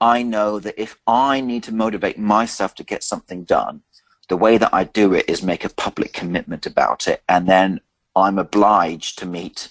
[0.00, 3.82] I know that if I need to motivate myself to get something done,
[4.32, 7.22] the way that I do it is make a public commitment about it.
[7.28, 7.82] And then
[8.16, 9.70] I'm obliged to meet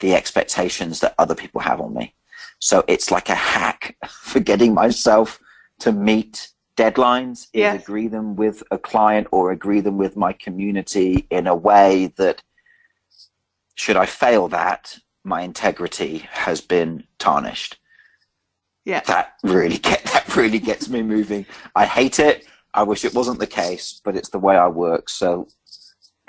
[0.00, 2.14] the expectations that other people have on me.
[2.58, 5.38] So it's like a hack for getting myself
[5.80, 7.82] to meet deadlines, is Yes.
[7.82, 12.42] agree them with a client or agree them with my community in a way that
[13.74, 17.76] should I fail that, my integrity has been tarnished.
[18.86, 19.00] Yeah.
[19.00, 21.44] That really get that really gets me moving.
[21.76, 22.46] I hate it.
[22.78, 25.08] I wish it wasn't the case, but it's the way I work.
[25.08, 25.48] So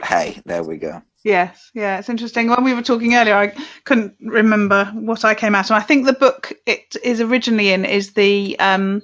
[0.03, 1.03] hey, there we go.
[1.23, 2.47] Yes, yeah, it's interesting.
[2.49, 5.77] When we were talking earlier, I couldn't remember what I came out of.
[5.77, 9.03] I think the book it is originally in is the um,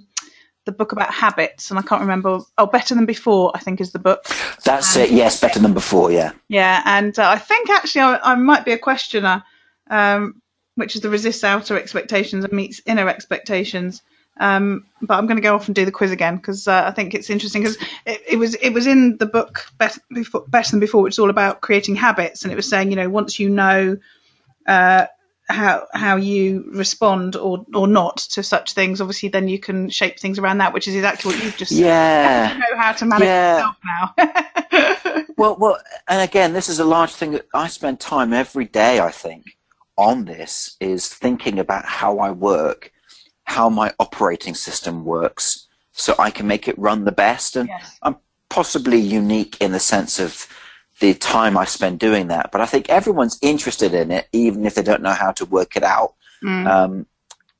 [0.65, 2.39] the book about habits, and I can't remember.
[2.57, 4.25] Oh, Better Than Before, I think is the book.
[4.63, 5.11] That's it.
[5.11, 6.11] Yes, better than before.
[6.11, 6.31] Yeah.
[6.47, 9.43] Yeah, and uh, I think actually I, I might be a questioner,
[9.91, 10.41] um,
[10.73, 14.01] which is the resist outer expectations and meets inner expectations.
[14.37, 16.91] Um, but I'm going to go off and do the quiz again because uh, I
[16.91, 20.71] think it's interesting because it, it, was it was in the book Better, Before, Better
[20.71, 23.39] Than Before, which is all about creating habits, and it was saying you know once
[23.39, 23.97] you know
[24.67, 25.05] uh,
[25.47, 30.19] how how you respond or or not to such things, obviously then you can shape
[30.19, 31.79] things around that, which is exactly what you've just said.
[31.79, 32.53] Yeah.
[32.53, 33.57] you know how to manage Yeah.
[33.57, 35.23] yourself now.
[35.37, 39.01] Well, well, and again, this is a large thing that I spend time every day.
[39.01, 39.57] I think
[39.97, 42.91] on this is thinking about how I work,
[43.45, 47.55] how my operating system works, so I can make it run the best.
[47.55, 47.97] And Yes.
[48.01, 48.17] I'm
[48.49, 50.47] possibly unique in the sense of
[50.99, 52.51] the time I spend doing that.
[52.51, 55.75] But I think everyone's interested in it, even if they don't know how to work
[55.75, 56.13] it out.
[56.43, 56.67] Mm.
[56.67, 57.05] Um,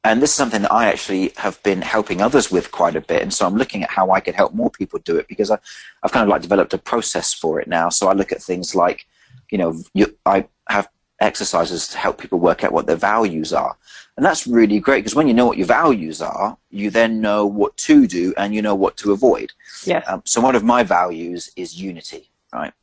[0.05, 3.23] and this is something that I actually have been helping others with quite a bit.
[3.23, 5.57] And so I'm looking at how I could help more people do it because I,
[6.03, 7.89] I've kind of like developed a process for it now.
[7.89, 9.07] So I look at things like,
[9.49, 10.87] you know, you, I have
[11.19, 13.75] exercises to help people work out what their values are.
[14.17, 17.45] And that's really great because when you know what your values are, you then know
[17.45, 19.51] what to do and you know what to avoid.
[19.85, 20.05] yes.
[20.07, 22.73] Um, so one of my values is unity, right?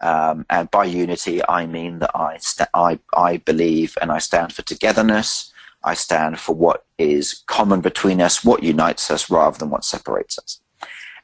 [0.00, 4.52] Um, and by unity, I mean that I, sta I, I believe and I stand
[4.52, 5.52] for togetherness.
[5.84, 10.38] I stand for what is common between us, what unites us, rather than what separates
[10.38, 10.60] us.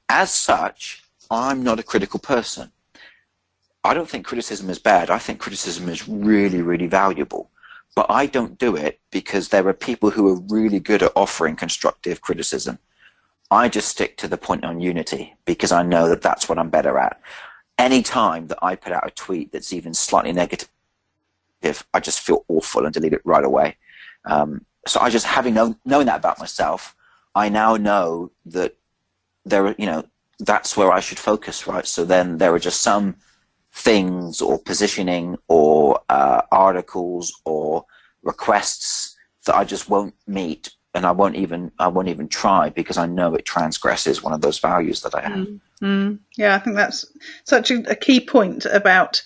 [0.08, 2.70] As such, I'm not a critical person.
[3.82, 5.10] I don't think criticism is bad.
[5.10, 7.50] I think criticism is really, really valuable.
[7.94, 11.56] But I don't do it because there are people who are really good at offering
[11.56, 12.78] constructive criticism.
[13.50, 16.70] I just stick to the point on unity because I know that that's what I'm
[16.70, 17.20] better at.
[17.78, 20.68] Any time that I put out a tweet that's even slightly negative,
[21.94, 23.76] I just feel awful and delete it right away.
[24.24, 26.96] Um, so I just having known, knowing that about myself,
[27.34, 28.76] I now know that
[29.44, 30.04] there are, you know,
[30.40, 31.86] that's where I should focus, right?
[31.86, 33.16] So then there are just some
[33.72, 37.84] things or positioning or uh, articles or
[38.26, 42.96] requests that I just won't meet and I won't even I won't even try because
[42.96, 45.48] I know it transgresses one of those values that I have.
[45.82, 47.06] Mm, yeah, I think that's
[47.44, 49.22] such a, a key point about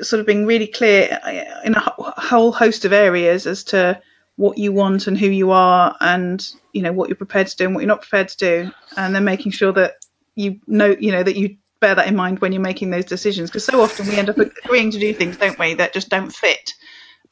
[0.00, 1.20] sort of being really clear
[1.62, 4.00] in a whole host of areas as to
[4.36, 7.66] what you want and who you are and you know what you're prepared to do
[7.66, 8.70] and what you're not prepared to do.
[8.96, 12.38] And then making sure that you know you know that you bear that in mind
[12.38, 13.50] when you're making those decisions.
[13.50, 16.34] Because so often we end up agreeing to do things don't we that just don't
[16.34, 16.72] fit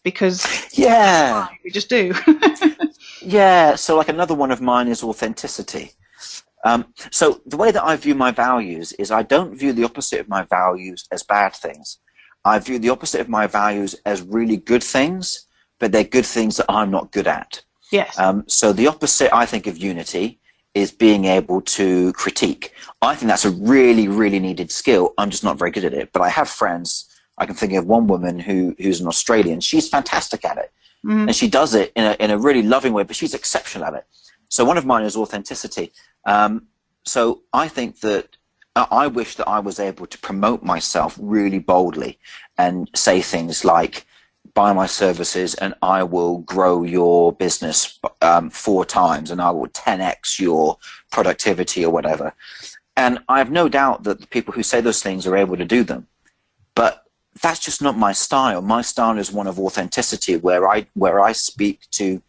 [0.03, 1.49] because Yeah.
[1.65, 2.13] we just do
[3.23, 5.93] Yeah, so like another one of mine is authenticity.
[6.65, 10.21] Um, so the way that I view my values is I don't view the opposite
[10.21, 11.99] of my values as bad things.
[12.45, 15.47] I view the opposite of my values as really good things,
[15.79, 17.63] but they're good things that I'm not good at.
[17.91, 20.41] yes Um, so the opposite, I think, of unity
[20.75, 22.73] is being able to critique.
[23.03, 25.15] I think that's a really, really needed skill.
[25.19, 26.11] I'm just not very good at it.
[26.13, 27.09] But I have friends.
[27.43, 29.61] I can think of one woman who who's an Australian.
[29.61, 30.71] She's fantastic at it,
[31.27, 33.03] and she does it in a in a really loving way.
[33.03, 34.07] But she's exceptional at it.
[34.49, 35.93] So one of mine is authenticity.
[36.25, 36.53] Um,
[37.05, 38.37] so I think that
[38.77, 42.19] I I wish that I was able to promote myself really boldly
[42.59, 44.07] and say things like,
[44.55, 49.69] buy my services and I will grow your business um, four times and I will
[49.69, 50.79] 10x your
[51.11, 52.35] productivity or whatever.
[52.97, 55.65] And I have no doubt that the people who say those things are able to
[55.65, 56.07] do them.
[56.75, 57.02] But
[57.41, 58.61] that's just not my style.
[58.63, 62.21] My style is one of authenticity where I where I speak to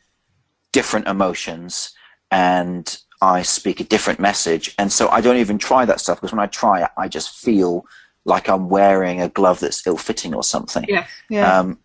[0.72, 1.94] different emotions
[2.32, 4.74] and I speak a different message.
[4.78, 7.38] And so I don't even try that stuff because when I try it, I just
[7.38, 7.86] feel
[8.26, 10.86] like I'm wearing a glove that's ill fitting or something.
[10.88, 11.80] yeah yeah Um,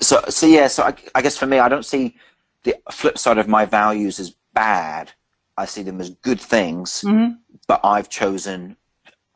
[0.00, 2.16] so, so yeah, so I, I guess for me, I don't see
[2.64, 5.12] the flip side of my values as bad.
[5.56, 7.38] I see them as good things, Mhm.
[7.66, 8.76] but I've chosen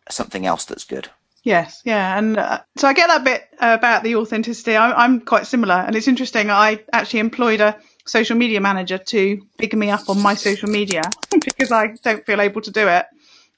[0.08, 1.10] something else that's good.
[1.44, 4.76] Yes, yeah, and uh, so I get that bit uh, about the authenticity.
[4.76, 6.50] I'm, I'm quite similar, and it's interesting.
[6.50, 7.76] I actually employed a
[8.06, 11.02] social media manager to pick me up on my social media
[11.32, 13.06] because I don't feel able to do it.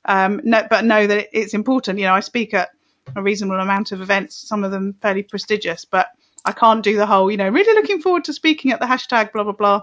[0.07, 1.99] Um, no, but know that it's important.
[1.99, 2.71] You know, I speak at
[3.15, 6.09] a reasonable amount of events, some of them fairly prestigious, but
[6.47, 7.31] I can't do the whole.
[7.31, 9.83] You know, really looking forward to speaking at the hashtag blah blah blah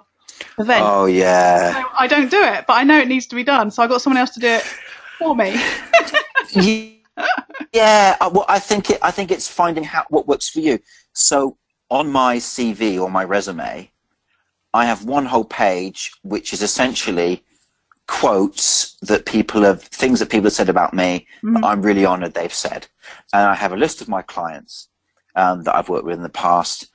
[0.57, 0.83] event.
[0.83, 3.69] Oh yeah, So I don't do it, but I know it needs to be done,
[3.69, 4.63] so I got someone else to do it
[5.19, 5.55] for me.
[7.73, 8.17] yeah.
[8.21, 8.99] uh, Well, I think it.
[9.01, 10.79] I think it's finding how what works for you.
[11.13, 11.57] So
[11.89, 13.91] on my CV or my resume,
[14.73, 17.43] I have one whole page which is essentially
[18.07, 22.33] quotes that people have things that people have said about me that I'm really honored
[22.33, 22.87] they've said.
[23.33, 24.89] And I have a list of my clients
[25.35, 26.87] um, that I've worked with in the past,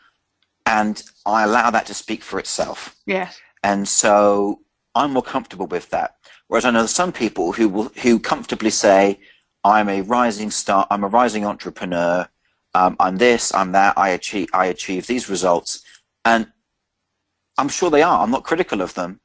[0.66, 2.94] and I allow that to speak for itself.
[3.06, 3.40] yes.
[3.62, 4.60] And so
[4.94, 6.16] I'm more comfortable with that.
[6.48, 9.18] Whereas I know some people who will who comfortably say,
[9.74, 10.86] "I'm a rising star.
[10.90, 12.28] I'm a rising entrepreneur.
[12.74, 13.54] Um, I'm this.
[13.54, 13.92] I'm that.
[13.96, 14.48] I achieve.
[14.62, 15.70] I achieve these results."
[16.24, 16.42] And
[17.58, 18.22] I'm sure they are.
[18.22, 19.20] I'm not critical of them.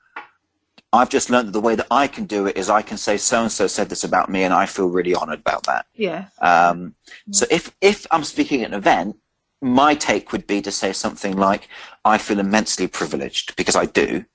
[0.93, 3.15] I've just learned that the way that I can do it is I can say
[3.17, 5.85] so and so said this about me, and I feel really honoured about that.
[5.93, 6.25] Yeah.
[6.39, 6.95] Um,
[7.31, 9.15] so if if I'm speaking at an event,
[9.61, 11.69] my take would be to say something like,
[12.03, 14.25] "I feel immensely privileged because I do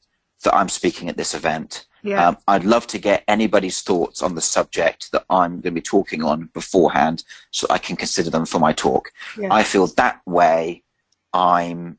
[0.44, 2.28] that I'm speaking at this event." Yeah.
[2.28, 5.80] Um, I'd love to get anybody's thoughts on the subject that I'm going to be
[5.82, 9.12] talking on beforehand, so I can consider them for my talk.
[9.38, 9.52] Yeah.
[9.52, 10.82] I feel that way.
[11.32, 11.98] I'm.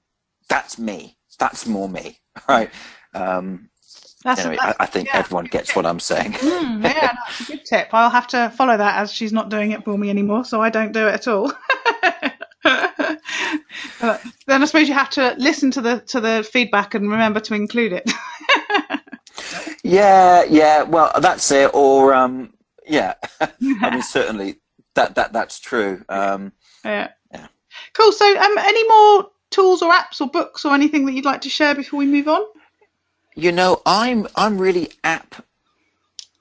[0.49, 1.17] That's me.
[1.39, 2.69] That's more me, right?
[3.13, 3.69] Um,
[4.23, 5.17] That's, anyway, I, I think yeah.
[5.17, 6.33] everyone gets what I'm saying.
[6.33, 7.89] Mm, yeah, that's a good tip.
[7.91, 10.69] I'll have to follow that as she's not doing it for me anymore, so I
[10.69, 11.51] don't do it at all.
[13.99, 17.39] But then I suppose you have to listen to the to the feedback and remember
[17.41, 18.09] to include it.
[19.87, 20.83] Yeah, yeah.
[20.83, 21.71] Well, that's it.
[21.73, 22.53] Or um,
[22.85, 23.15] yeah.
[23.41, 24.57] I mean, certainly
[24.95, 26.03] that that that's true.
[26.09, 26.51] Um,
[26.85, 27.09] yeah.
[27.31, 27.47] Yeah.
[27.93, 28.11] Cool.
[28.11, 31.49] So, um, any more tools or apps or books or anything that you'd like to
[31.49, 32.41] share before we move on?
[33.37, 35.45] you know, I'm I'm really app.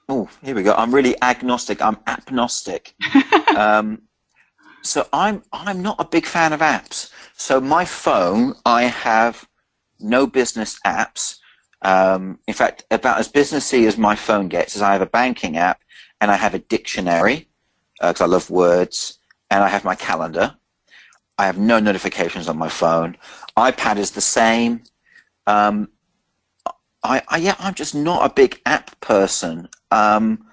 [0.09, 0.73] Oh, here we go.
[0.73, 1.81] I'm really agnostic.
[1.81, 2.93] I'm appnostic.
[3.55, 4.01] um,
[4.81, 7.11] so I'm I'm not a big fan of apps.
[7.35, 9.47] So my phone, I have
[9.99, 11.37] no business apps.
[11.81, 15.57] Um, in fact, about as businessy as my phone gets is I have a banking
[15.57, 15.81] app
[16.19, 17.47] and I have a dictionary
[17.99, 20.55] because I love words, and I have my calendar.
[21.37, 23.17] I have no notifications on my phone.
[23.57, 24.83] iPad is the same.
[25.47, 25.89] Um,
[27.03, 29.69] I, I yeah, I'm just not a big app person.
[29.91, 30.45] Um,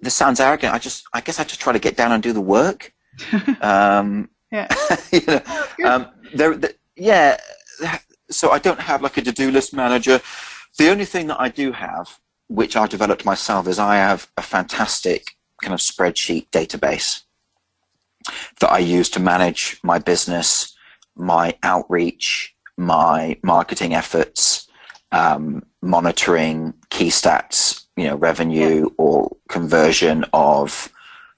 [0.00, 0.74] this sounds arrogant.
[0.74, 2.92] I just, I guess, I just try to get down and do the work.
[3.60, 4.68] um, Yeah.
[5.12, 5.40] you know,
[5.84, 7.38] um, there, the, yeah.
[8.30, 10.20] So I don't have like a to-do list manager.
[10.78, 14.42] The only thing that I do have, which I developed myself, is I have a
[14.42, 17.22] fantastic kind of spreadsheet database
[18.60, 20.76] that I use to manage my business,
[21.16, 24.68] my outreach, my marketing efforts,
[25.12, 30.90] um, monitoring key stats, you know, revenue or conversion of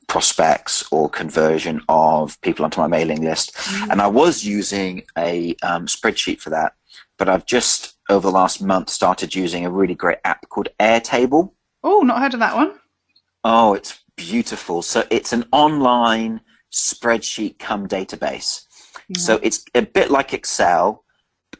[0.08, 3.56] prospects or conversion of people onto my mailing list.
[3.90, 6.74] And I was using a um, spreadsheet for that,
[7.22, 11.52] but I've just over the last month started using a really great app called Airtable.
[11.84, 12.72] Oh, not heard of that one.
[13.44, 14.82] Oh, it's beautiful.
[14.82, 16.40] So it's an online
[16.72, 18.64] spreadsheet come database.
[19.16, 21.04] So it's a bit like Excel.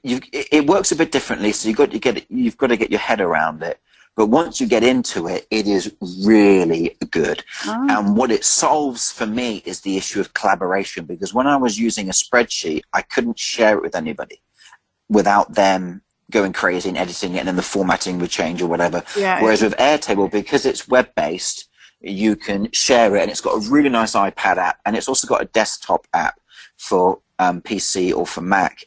[0.03, 1.53] You, it, it works a bit differently.
[1.53, 3.79] So you've got to get you've got to get your head around it.
[4.17, 5.95] But once you get into it, it is
[6.25, 7.45] really good.
[7.67, 7.87] Ah.
[7.89, 11.05] And what it solves for me is the issue of collaboration.
[11.05, 14.43] Because when I was using a spreadsheet, I couldn't share it with anybody
[15.13, 19.05] without them going crazy and editing it, and then the formatting would change or whatever.
[19.17, 21.69] Yeah, Whereas with Airtable, because it's web based,
[22.01, 25.29] you can share it, and it's got a really nice iPad app, and it's also
[25.29, 26.41] got a desktop app
[26.79, 28.85] for um, PC or for Mac.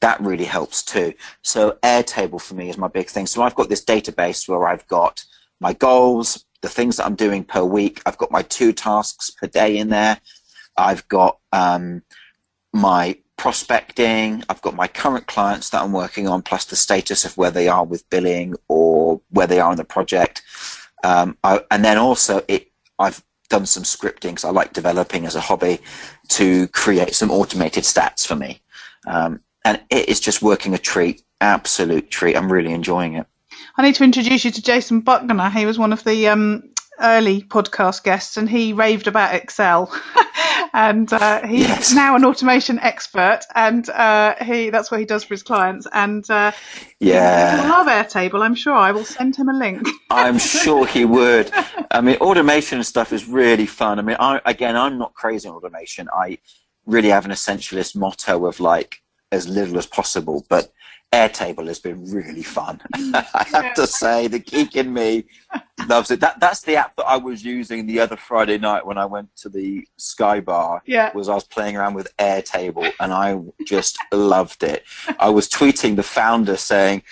[0.00, 1.14] That really helps too.
[1.42, 3.26] So Airtable for me is my big thing.
[3.26, 5.24] So I've got this database where I've got
[5.60, 8.02] my goals, the things that I'm doing per week.
[8.06, 10.20] I've got my two tasks per day in there.
[10.76, 12.02] I've got um,
[12.72, 14.44] my prospecting.
[14.48, 17.68] I've got my current clients that I'm working on, plus the status of where they
[17.68, 20.42] are with billing or where they are in the project.
[21.02, 25.36] Um, I, and then also it, I've done some scripting because I like developing as
[25.36, 25.78] a hobby
[26.28, 28.60] to create some automated stats for me.
[29.06, 32.36] Um, and it is just working a treat, absolute treat.
[32.36, 33.26] I'm really enjoying it.
[33.76, 35.48] I need to introduce you to Jason Buckner.
[35.50, 39.92] He was one of the um, early podcast guests, and he raved about Excel.
[40.72, 41.94] and uh, he's Yes.
[41.94, 45.86] now an automation expert, and uh, he that's what he does for his clients.
[45.92, 46.52] And uh,
[47.00, 47.66] Yeah.
[47.68, 48.42] Love Airtable.
[48.42, 49.86] I'm sure I will send him a link.
[50.10, 51.50] I'm sure he would.
[51.90, 53.98] I mean, automation stuff is really fun.
[53.98, 56.08] I mean, I, again, I'm not crazy on automation.
[56.12, 56.38] I
[56.86, 60.72] really have an essentialist motto of like as little as possible, but
[61.12, 62.80] Airtable has been really fun.
[62.94, 65.24] I have to say, the geek in me
[65.88, 66.20] loves it.
[66.20, 69.34] That that's the app that I was using the other Friday night when I went
[69.36, 70.82] to the Sky Bar.
[70.86, 71.12] Yeah.
[71.14, 74.84] Was I was playing around with Airtable and I just loved it.
[75.18, 77.02] I was tweeting the founder saying,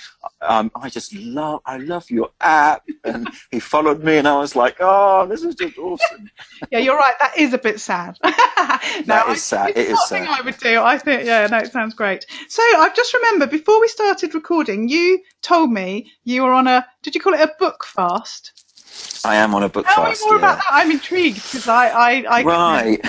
[0.42, 4.54] um, "I just love, I love your app," and he followed me, and I was
[4.54, 6.30] like, "Oh, this is just awesome."
[6.70, 7.14] Yeah, you're right.
[7.20, 8.16] That is a bit sad.
[8.24, 8.30] no,
[9.06, 9.70] That is sad.
[9.70, 10.40] It's It is not a thing sad.
[10.40, 10.82] I would do.
[10.82, 12.26] I think, yeah, no, it sounds great.
[12.48, 16.86] So I've just remembered before we started recording, you told me you were on a.
[17.06, 19.22] Did you call it a book fast?
[19.24, 20.22] I am on a book Tell fast.
[20.22, 20.54] me more yeah.
[20.54, 20.64] about that.
[20.72, 23.00] I'm intrigued because I, I, I Right.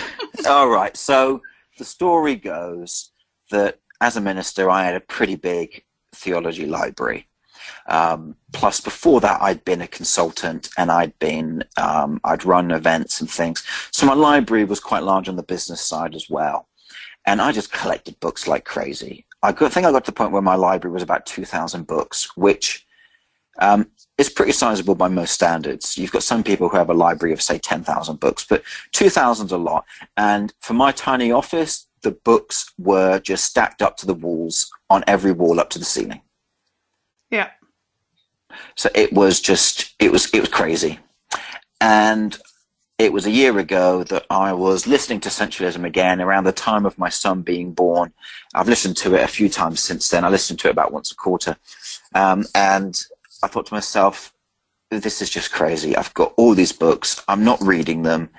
[0.46, 0.94] All right.
[0.94, 1.40] So
[1.78, 3.12] the story goes
[3.50, 5.84] that as a minister, I had a pretty big
[6.14, 7.28] theology library.
[7.86, 13.22] Um, plus, before that, I'd been a consultant and I'd been um, I'd run events
[13.22, 13.64] and things.
[13.90, 16.68] So my library was quite large on the business side as well.
[17.24, 19.24] And I just collected books like crazy.
[19.42, 22.36] I think I got to the point where my library was about two thousand books,
[22.36, 22.85] which
[23.58, 25.98] Um, it's pretty sizable by most standards.
[25.98, 29.52] You've got some people who have a library of say 10,000 books, but 2,000 is
[29.52, 29.84] a lot.
[30.16, 35.04] And for my tiny office, the books were just stacked up to the walls on
[35.06, 36.22] every wall up to the ceiling.
[37.30, 37.50] Yeah.
[38.74, 40.98] So it was just, it was, it was crazy.
[41.80, 42.38] And
[42.98, 46.86] it was a year ago that I was listening to Essentialism again around the time
[46.86, 48.12] of my son being born.
[48.54, 50.24] I've listened to it a few times since then.
[50.24, 51.58] I listened to it about once a quarter.
[52.14, 52.98] Um, and
[53.42, 54.32] I thought to myself,
[54.90, 55.96] this is just crazy.
[55.96, 57.22] I've got all these books.
[57.28, 58.30] I'm not reading them.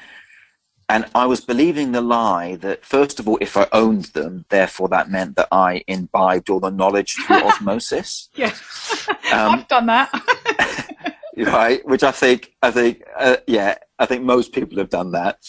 [0.90, 4.88] And I was believing the lie that, first of all, if I owned them, therefore
[4.90, 8.30] that meant that I imbibed all the knowledge through osmosis.
[8.36, 9.16] Yes, Um,
[9.50, 11.16] I've done that.
[11.38, 11.86] right?
[11.86, 15.40] Which I think, I think, uh, yeah, I think most people have done that.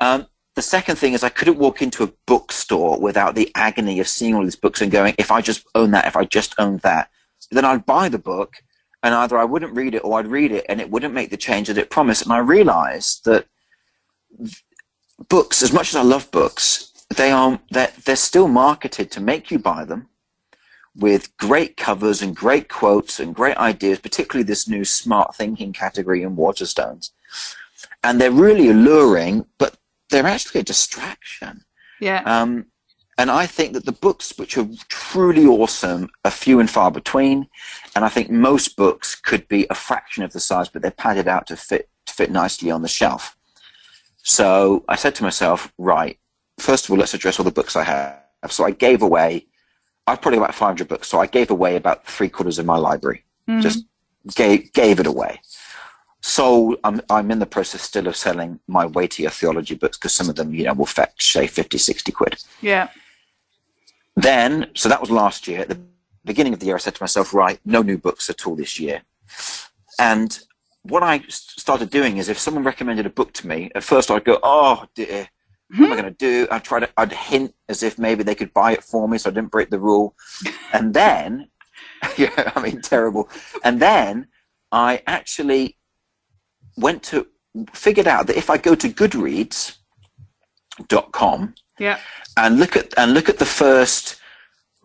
[0.00, 4.06] Um, the second thing is I couldn't walk into a bookstore without the agony of
[4.06, 6.80] seeing all these books and going, if I just own that, if I just owned
[6.80, 7.08] that,
[7.50, 8.56] then I'd buy the book
[9.04, 11.36] and either I wouldn't read it or I'd read it and it wouldn't make the
[11.36, 12.22] change that it promised.
[12.22, 13.46] And I realized that
[15.28, 19.50] books, as much as I love books, they are they're, they're still marketed to make
[19.50, 20.08] you buy them
[20.96, 26.22] with great covers and great quotes and great ideas, particularly this new smart thinking category
[26.22, 27.10] in Waterstones.
[28.02, 29.76] And they're really alluring, but
[30.08, 31.62] they're actually a distraction.
[32.00, 32.22] Yeah.
[32.24, 32.66] Um,
[33.16, 37.48] and I think that the books which are truly awesome are few and far between.
[37.94, 41.28] And I think most books could be a fraction of the size, but they're padded
[41.28, 43.36] out to fit to fit nicely on the shelf.
[44.22, 46.18] So I said to myself, right,
[46.58, 48.20] first of all, let's address all the books I have.
[48.48, 49.46] So I gave away,
[50.06, 51.08] I've probably about 500 books.
[51.08, 53.24] So I gave away about three quarters of my library.
[53.48, 53.60] Mm-hmm.
[53.60, 53.84] Just
[54.34, 55.40] gave, gave it away.
[56.20, 60.30] So I'm, I'm in the process still of selling my weightier theology books because some
[60.30, 62.42] of them, you know, will fetch, say, 50, 60 quid.
[62.62, 62.88] Yeah.
[64.16, 65.60] Then, so that was last year.
[65.60, 65.80] At the
[66.24, 68.78] beginning of the year, I said to myself, right, no new books at all this
[68.78, 69.02] year.
[69.98, 70.38] And
[70.82, 74.24] what I started doing is if someone recommended a book to me, at first I'd
[74.24, 75.28] go, oh dear,
[75.68, 76.02] what am I hmm?
[76.02, 76.46] going to do?
[76.50, 79.30] I'd try to, I'd hint as if maybe they could buy it for me so
[79.30, 80.14] I didn't break the rule.
[80.72, 81.48] And then,
[82.18, 83.28] yeah, I mean, terrible.
[83.64, 84.28] And then
[84.70, 85.78] I actually
[86.76, 87.26] went to,
[87.72, 91.98] figured out that if I go to goodreads.com, Yeah.
[92.36, 94.20] and look at and look at the first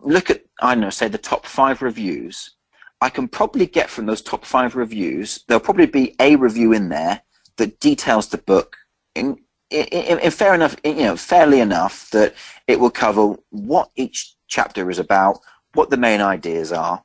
[0.00, 2.56] look at I don't know say the top five reviews
[3.00, 6.88] I can probably get from those top five reviews there'll probably be a review in
[6.88, 7.22] there
[7.58, 8.76] that details the book
[9.14, 9.36] in
[9.70, 12.34] in, in, in fair enough you know fairly enough that
[12.66, 15.38] it will cover what each chapter is about
[15.74, 17.02] what the main ideas are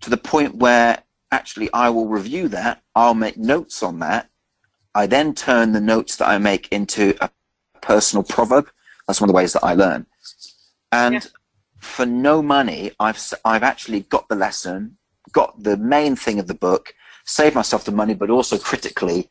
[0.00, 4.30] to the point where actually I will review that I'll make notes on that
[4.94, 7.30] I then turn the notes that I make into a
[7.82, 8.70] personal proverb
[9.06, 10.06] that's one of the ways that I learn.
[10.90, 11.20] And Yeah.
[11.80, 14.98] for no money, I've I've actually got the lesson,
[15.32, 16.94] got the main thing of the book,
[17.24, 19.28] saved myself the money, but also critically,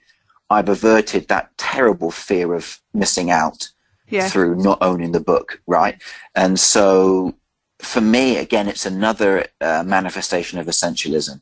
[0.50, 3.70] I've averted that terrible fear of missing out
[4.10, 4.28] Yeah.
[4.28, 6.02] through not owning the book, right?
[6.36, 7.36] And so,
[7.80, 11.40] for me, again, it's another uh, manifestation of essentialism.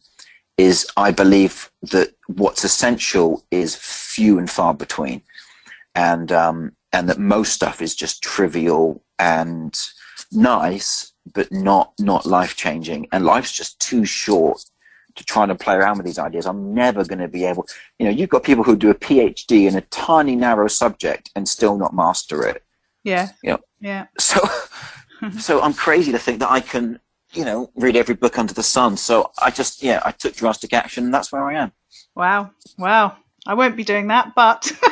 [0.58, 5.22] Is I believe that what's essential is few and far between,
[5.96, 9.78] and um, and that most stuff is just trivial and
[10.32, 13.08] nice, but not not life changing.
[13.12, 14.64] And life's just too short
[15.16, 16.46] to try to play around with these ideas.
[16.46, 17.68] I'm never going to be able.
[18.00, 21.48] You know, you've got people who do a PhD in a tiny narrow subject and
[21.48, 22.64] still not master it.
[23.04, 23.30] Yeah.
[23.44, 23.58] Yeah.
[23.80, 24.08] Yeah.
[24.18, 24.42] So,
[25.40, 27.00] so I'm crazy to think that I can,
[27.34, 28.98] you know, read every book under the sun.
[28.98, 31.72] So I just, yeah, I took drastic action, and that's where I am.
[32.16, 32.52] Wow.
[32.78, 33.18] Wow.
[33.46, 34.72] I won't be doing that, but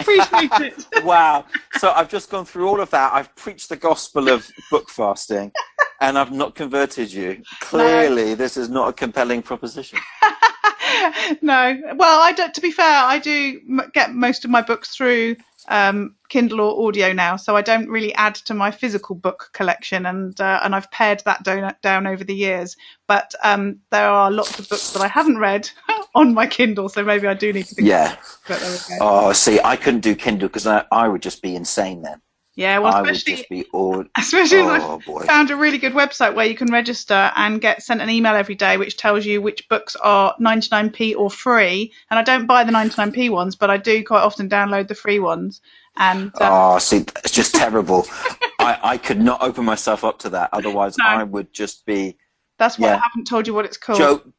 [0.00, 0.86] appreciate it.
[1.04, 1.44] Wow.
[1.78, 3.12] So I've just gone through all of that.
[3.12, 5.52] I've preached the gospel of book fasting,
[6.00, 7.42] and I've not converted you.
[7.60, 9.98] Clearly, this is not a compelling proposition.
[11.42, 11.80] no.
[11.94, 12.54] Well, I don't.
[12.54, 13.60] To be fair, I do
[13.92, 15.36] get most of my books through
[15.68, 20.06] um, Kindle or audio now, so I don't really add to my physical book collection,
[20.06, 22.76] and uh, and I've pared that down, down over the years.
[23.06, 25.70] But um, there are lots of books that I haven't read
[26.14, 27.82] on my Kindle, so maybe I do need to.
[27.82, 28.16] Yeah.
[28.48, 28.96] But there we go.
[29.00, 32.20] Oh, see, I couldn't do Kindle because I, I would just be insane then.
[32.56, 32.78] Yeah.
[32.78, 34.04] Well, I would especially just be all.
[34.18, 38.00] especially Oh I found a really good website where you can register and get sent
[38.00, 41.92] an email every day which tells you which books are 99p or free.
[42.10, 45.18] And I don't buy the 99p ones, but I do quite often download the free
[45.20, 45.60] ones.
[45.96, 48.06] And um, Oh, see, it's just terrible.
[48.58, 50.50] I, I could not open myself up to that.
[50.52, 51.04] Otherwise, No.
[51.04, 52.16] I would just be
[52.58, 52.94] that's why yeah.
[52.94, 53.98] I haven't told you what it's called.
[53.98, 54.22] Jo.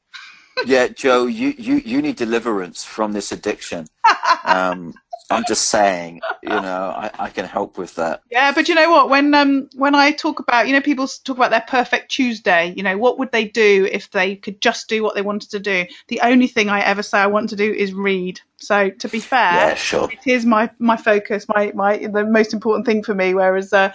[0.65, 3.86] Yeah, Jo, you, you, you need deliverance from this addiction.
[4.43, 4.95] Um,
[5.30, 8.21] I'm just saying, you know, I, I can help with that.
[8.32, 9.09] Yeah, but you know what?
[9.09, 12.73] When um when I talk about, you know, people talk about their perfect Tuesday.
[12.75, 15.59] You know, what would they do if they could just do what they wanted to
[15.59, 15.86] do?
[16.07, 18.39] The only thing I ever say I want to do is read.
[18.57, 20.09] So to be fair, Yeah, sure.
[20.11, 23.33] it is my my focus, my my the most important thing for me.
[23.33, 23.93] Whereas uh,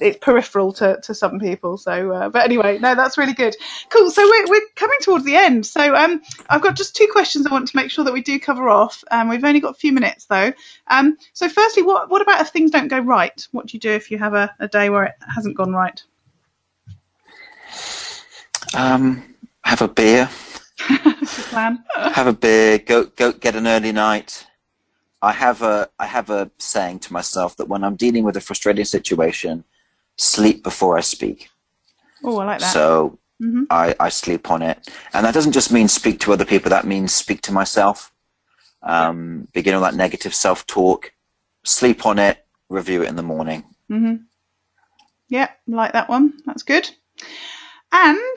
[0.00, 1.76] it's peripheral to, to some people.
[1.78, 3.56] So, uh, but anyway, no, that's really good.
[3.90, 4.10] Cool.
[4.10, 5.66] So we're we're coming towards the end.
[5.66, 8.38] So um, I've got just two questions I want to make sure that we do
[8.38, 9.02] cover off.
[9.10, 10.52] Um, we've only got a few minutes though.
[10.88, 13.46] Um, so firstly, what what about if things don't go right?
[13.50, 16.00] What do you do if you have a, a day where it hasn't gone right?
[18.74, 19.34] Um,
[19.64, 20.28] have a beer,
[20.78, 21.84] plan.
[22.12, 24.46] have a beer, go go get an early night.
[25.22, 28.40] I have a I have a saying to myself that when I'm dealing with a
[28.40, 29.64] frustrating situation,
[30.16, 31.48] sleep before I speak.
[32.22, 32.72] Oh, I like that.
[32.72, 33.66] So Mhm.
[33.70, 34.88] I, I sleep on it.
[35.12, 38.12] And that doesn't just mean speak to other people, that means speak to myself.
[38.82, 41.12] Um, begin all that negative self talk,
[41.64, 43.64] sleep on it, review it in the morning.
[43.88, 44.16] hmm
[45.28, 46.34] Yeah, like that one.
[46.46, 46.88] That's good.
[47.92, 48.36] And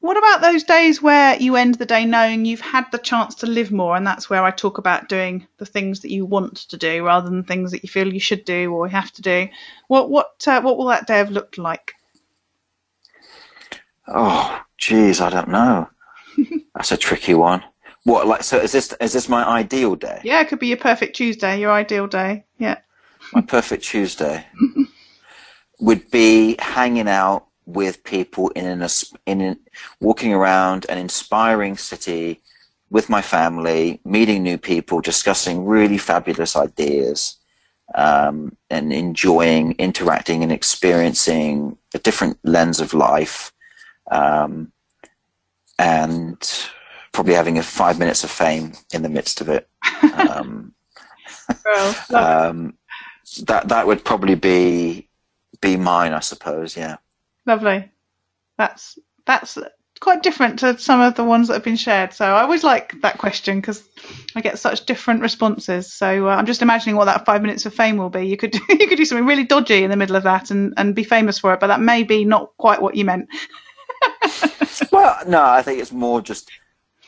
[0.00, 3.46] what about those days where you end the day knowing you've had the chance to
[3.46, 3.96] live more?
[3.96, 7.28] And that's where I talk about doing the things that you want to do rather
[7.28, 9.48] than things that you feel you should do or you have to do.
[9.88, 11.92] What what uh, what will that day have looked like?
[14.08, 15.88] Oh, geez, I don't know.
[16.74, 17.62] That's a tricky one.
[18.04, 18.58] What like so?
[18.58, 20.22] Is this is this my ideal day?
[20.24, 22.44] Yeah, it could be your perfect Tuesday, your ideal day.
[22.56, 22.78] Yeah.
[23.34, 24.46] My perfect Tuesday
[25.80, 28.88] would be hanging out with people in an
[29.26, 29.58] in an,
[30.00, 32.40] walking around an inspiring city
[32.90, 37.36] with my family, meeting new people, discussing really fabulous ideas,
[37.94, 43.52] um, and enjoying interacting and experiencing a different lens of life,
[44.10, 44.72] um,
[45.78, 46.68] and
[47.12, 49.68] probably having a five minutes of fame in the midst of it.
[50.30, 50.74] Um,
[51.64, 52.74] Well, um,
[53.42, 55.08] that that would probably be
[55.60, 56.76] be mine, I suppose.
[56.76, 56.96] Yeah.
[57.50, 57.90] Lovely.
[58.56, 59.58] That's that's
[60.00, 62.14] quite different to some of the ones that have been shared.
[62.14, 63.86] So I always like that question because
[64.34, 65.92] I get such different responses.
[65.92, 68.26] So uh, I'm just imagining what that five minutes of fame will be.
[68.26, 70.94] You could you could do something really dodgy in the middle of that and, and
[70.94, 73.28] be famous for it, but that may be not quite what you meant.
[74.90, 76.50] Well, no, I think it's more just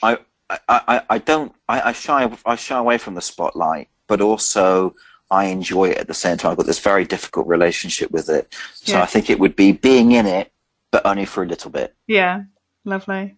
[0.03, 0.19] I
[0.51, 4.95] I, I, I don't I, I shy I shy away from the spotlight, but also
[5.33, 6.51] I enjoy it at the same time.
[6.53, 9.03] I've got this very difficult relationship with it, so Yeah.
[9.03, 10.53] I think it would be being in it,
[10.91, 11.95] but only for a little bit.
[12.07, 12.43] Yeah,
[12.85, 13.37] lovely.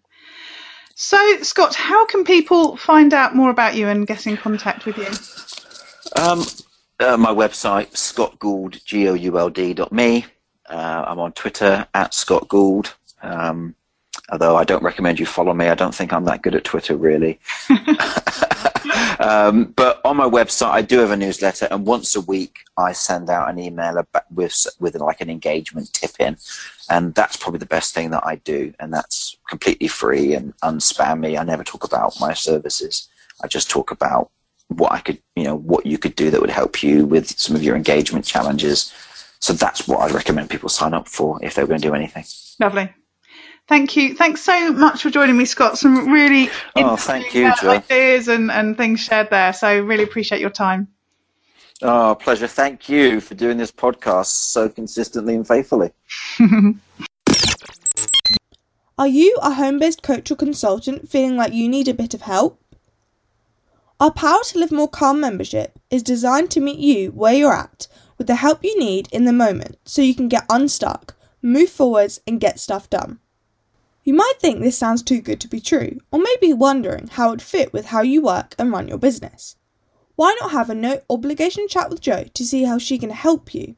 [0.97, 4.97] So Scott, how can people find out more about you and get in contact with
[4.99, 6.21] you?
[6.21, 6.45] Um,
[7.01, 10.27] uh, my website Scott Gould G O U L D dot me.
[10.69, 12.95] Uh, I'm on Twitter at Scott Gould.
[13.23, 13.75] Um,
[14.31, 15.69] although I don't recommend you follow me.
[15.69, 17.39] I don't think I'm that good at Twitter really.
[19.19, 22.93] um, but on my website, I do have a newsletter, and once a week I
[22.93, 26.37] send out an email about, with with like an engagement tip in,
[26.91, 31.39] and that's probably the best thing that I do, and that's completely free and unspammy.
[31.39, 33.09] I never talk about my services.
[33.43, 34.31] I just talk about
[34.69, 37.55] what I could, you know, what you could do that would help you with some
[37.55, 38.93] of your engagement challenges.
[39.41, 41.95] So that's what I'd recommend people sign up for if they were going to do
[41.95, 42.25] anything.
[42.59, 42.91] Lovely.
[43.67, 44.15] Thank you.
[44.15, 45.79] Thanks so much for joining me, Scott.
[45.79, 49.55] Some really Oh, thank interesting, you, uh, ideas and, and things shared there.
[49.55, 50.89] So really appreciate your time.
[51.83, 52.47] Oh, pleasure.
[52.47, 55.93] Thank you for doing this podcast so consistently and faithfully.
[58.99, 62.21] Are you a home based coach or consultant feeling like you need a bit of
[62.23, 62.61] help?
[63.99, 67.89] Our Power to Live More Calm membership is designed to meet you where you're at
[68.19, 72.21] with the help you need in the moment so you can get unstuck, move forwards,
[72.27, 73.19] and get stuff done.
[74.05, 77.41] You might think this sounds too good to be true, or maybe wondering how it
[77.41, 79.57] fit with how you work and run your business.
[80.15, 83.55] Why not have a no obligation chat with Jo to see how she can help
[83.55, 83.77] you?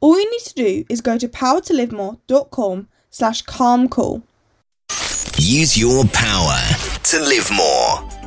[0.00, 4.24] All you need to do is go to powertolivemore.com slash calm call.
[5.38, 6.58] Use your power
[7.04, 8.21] to live more.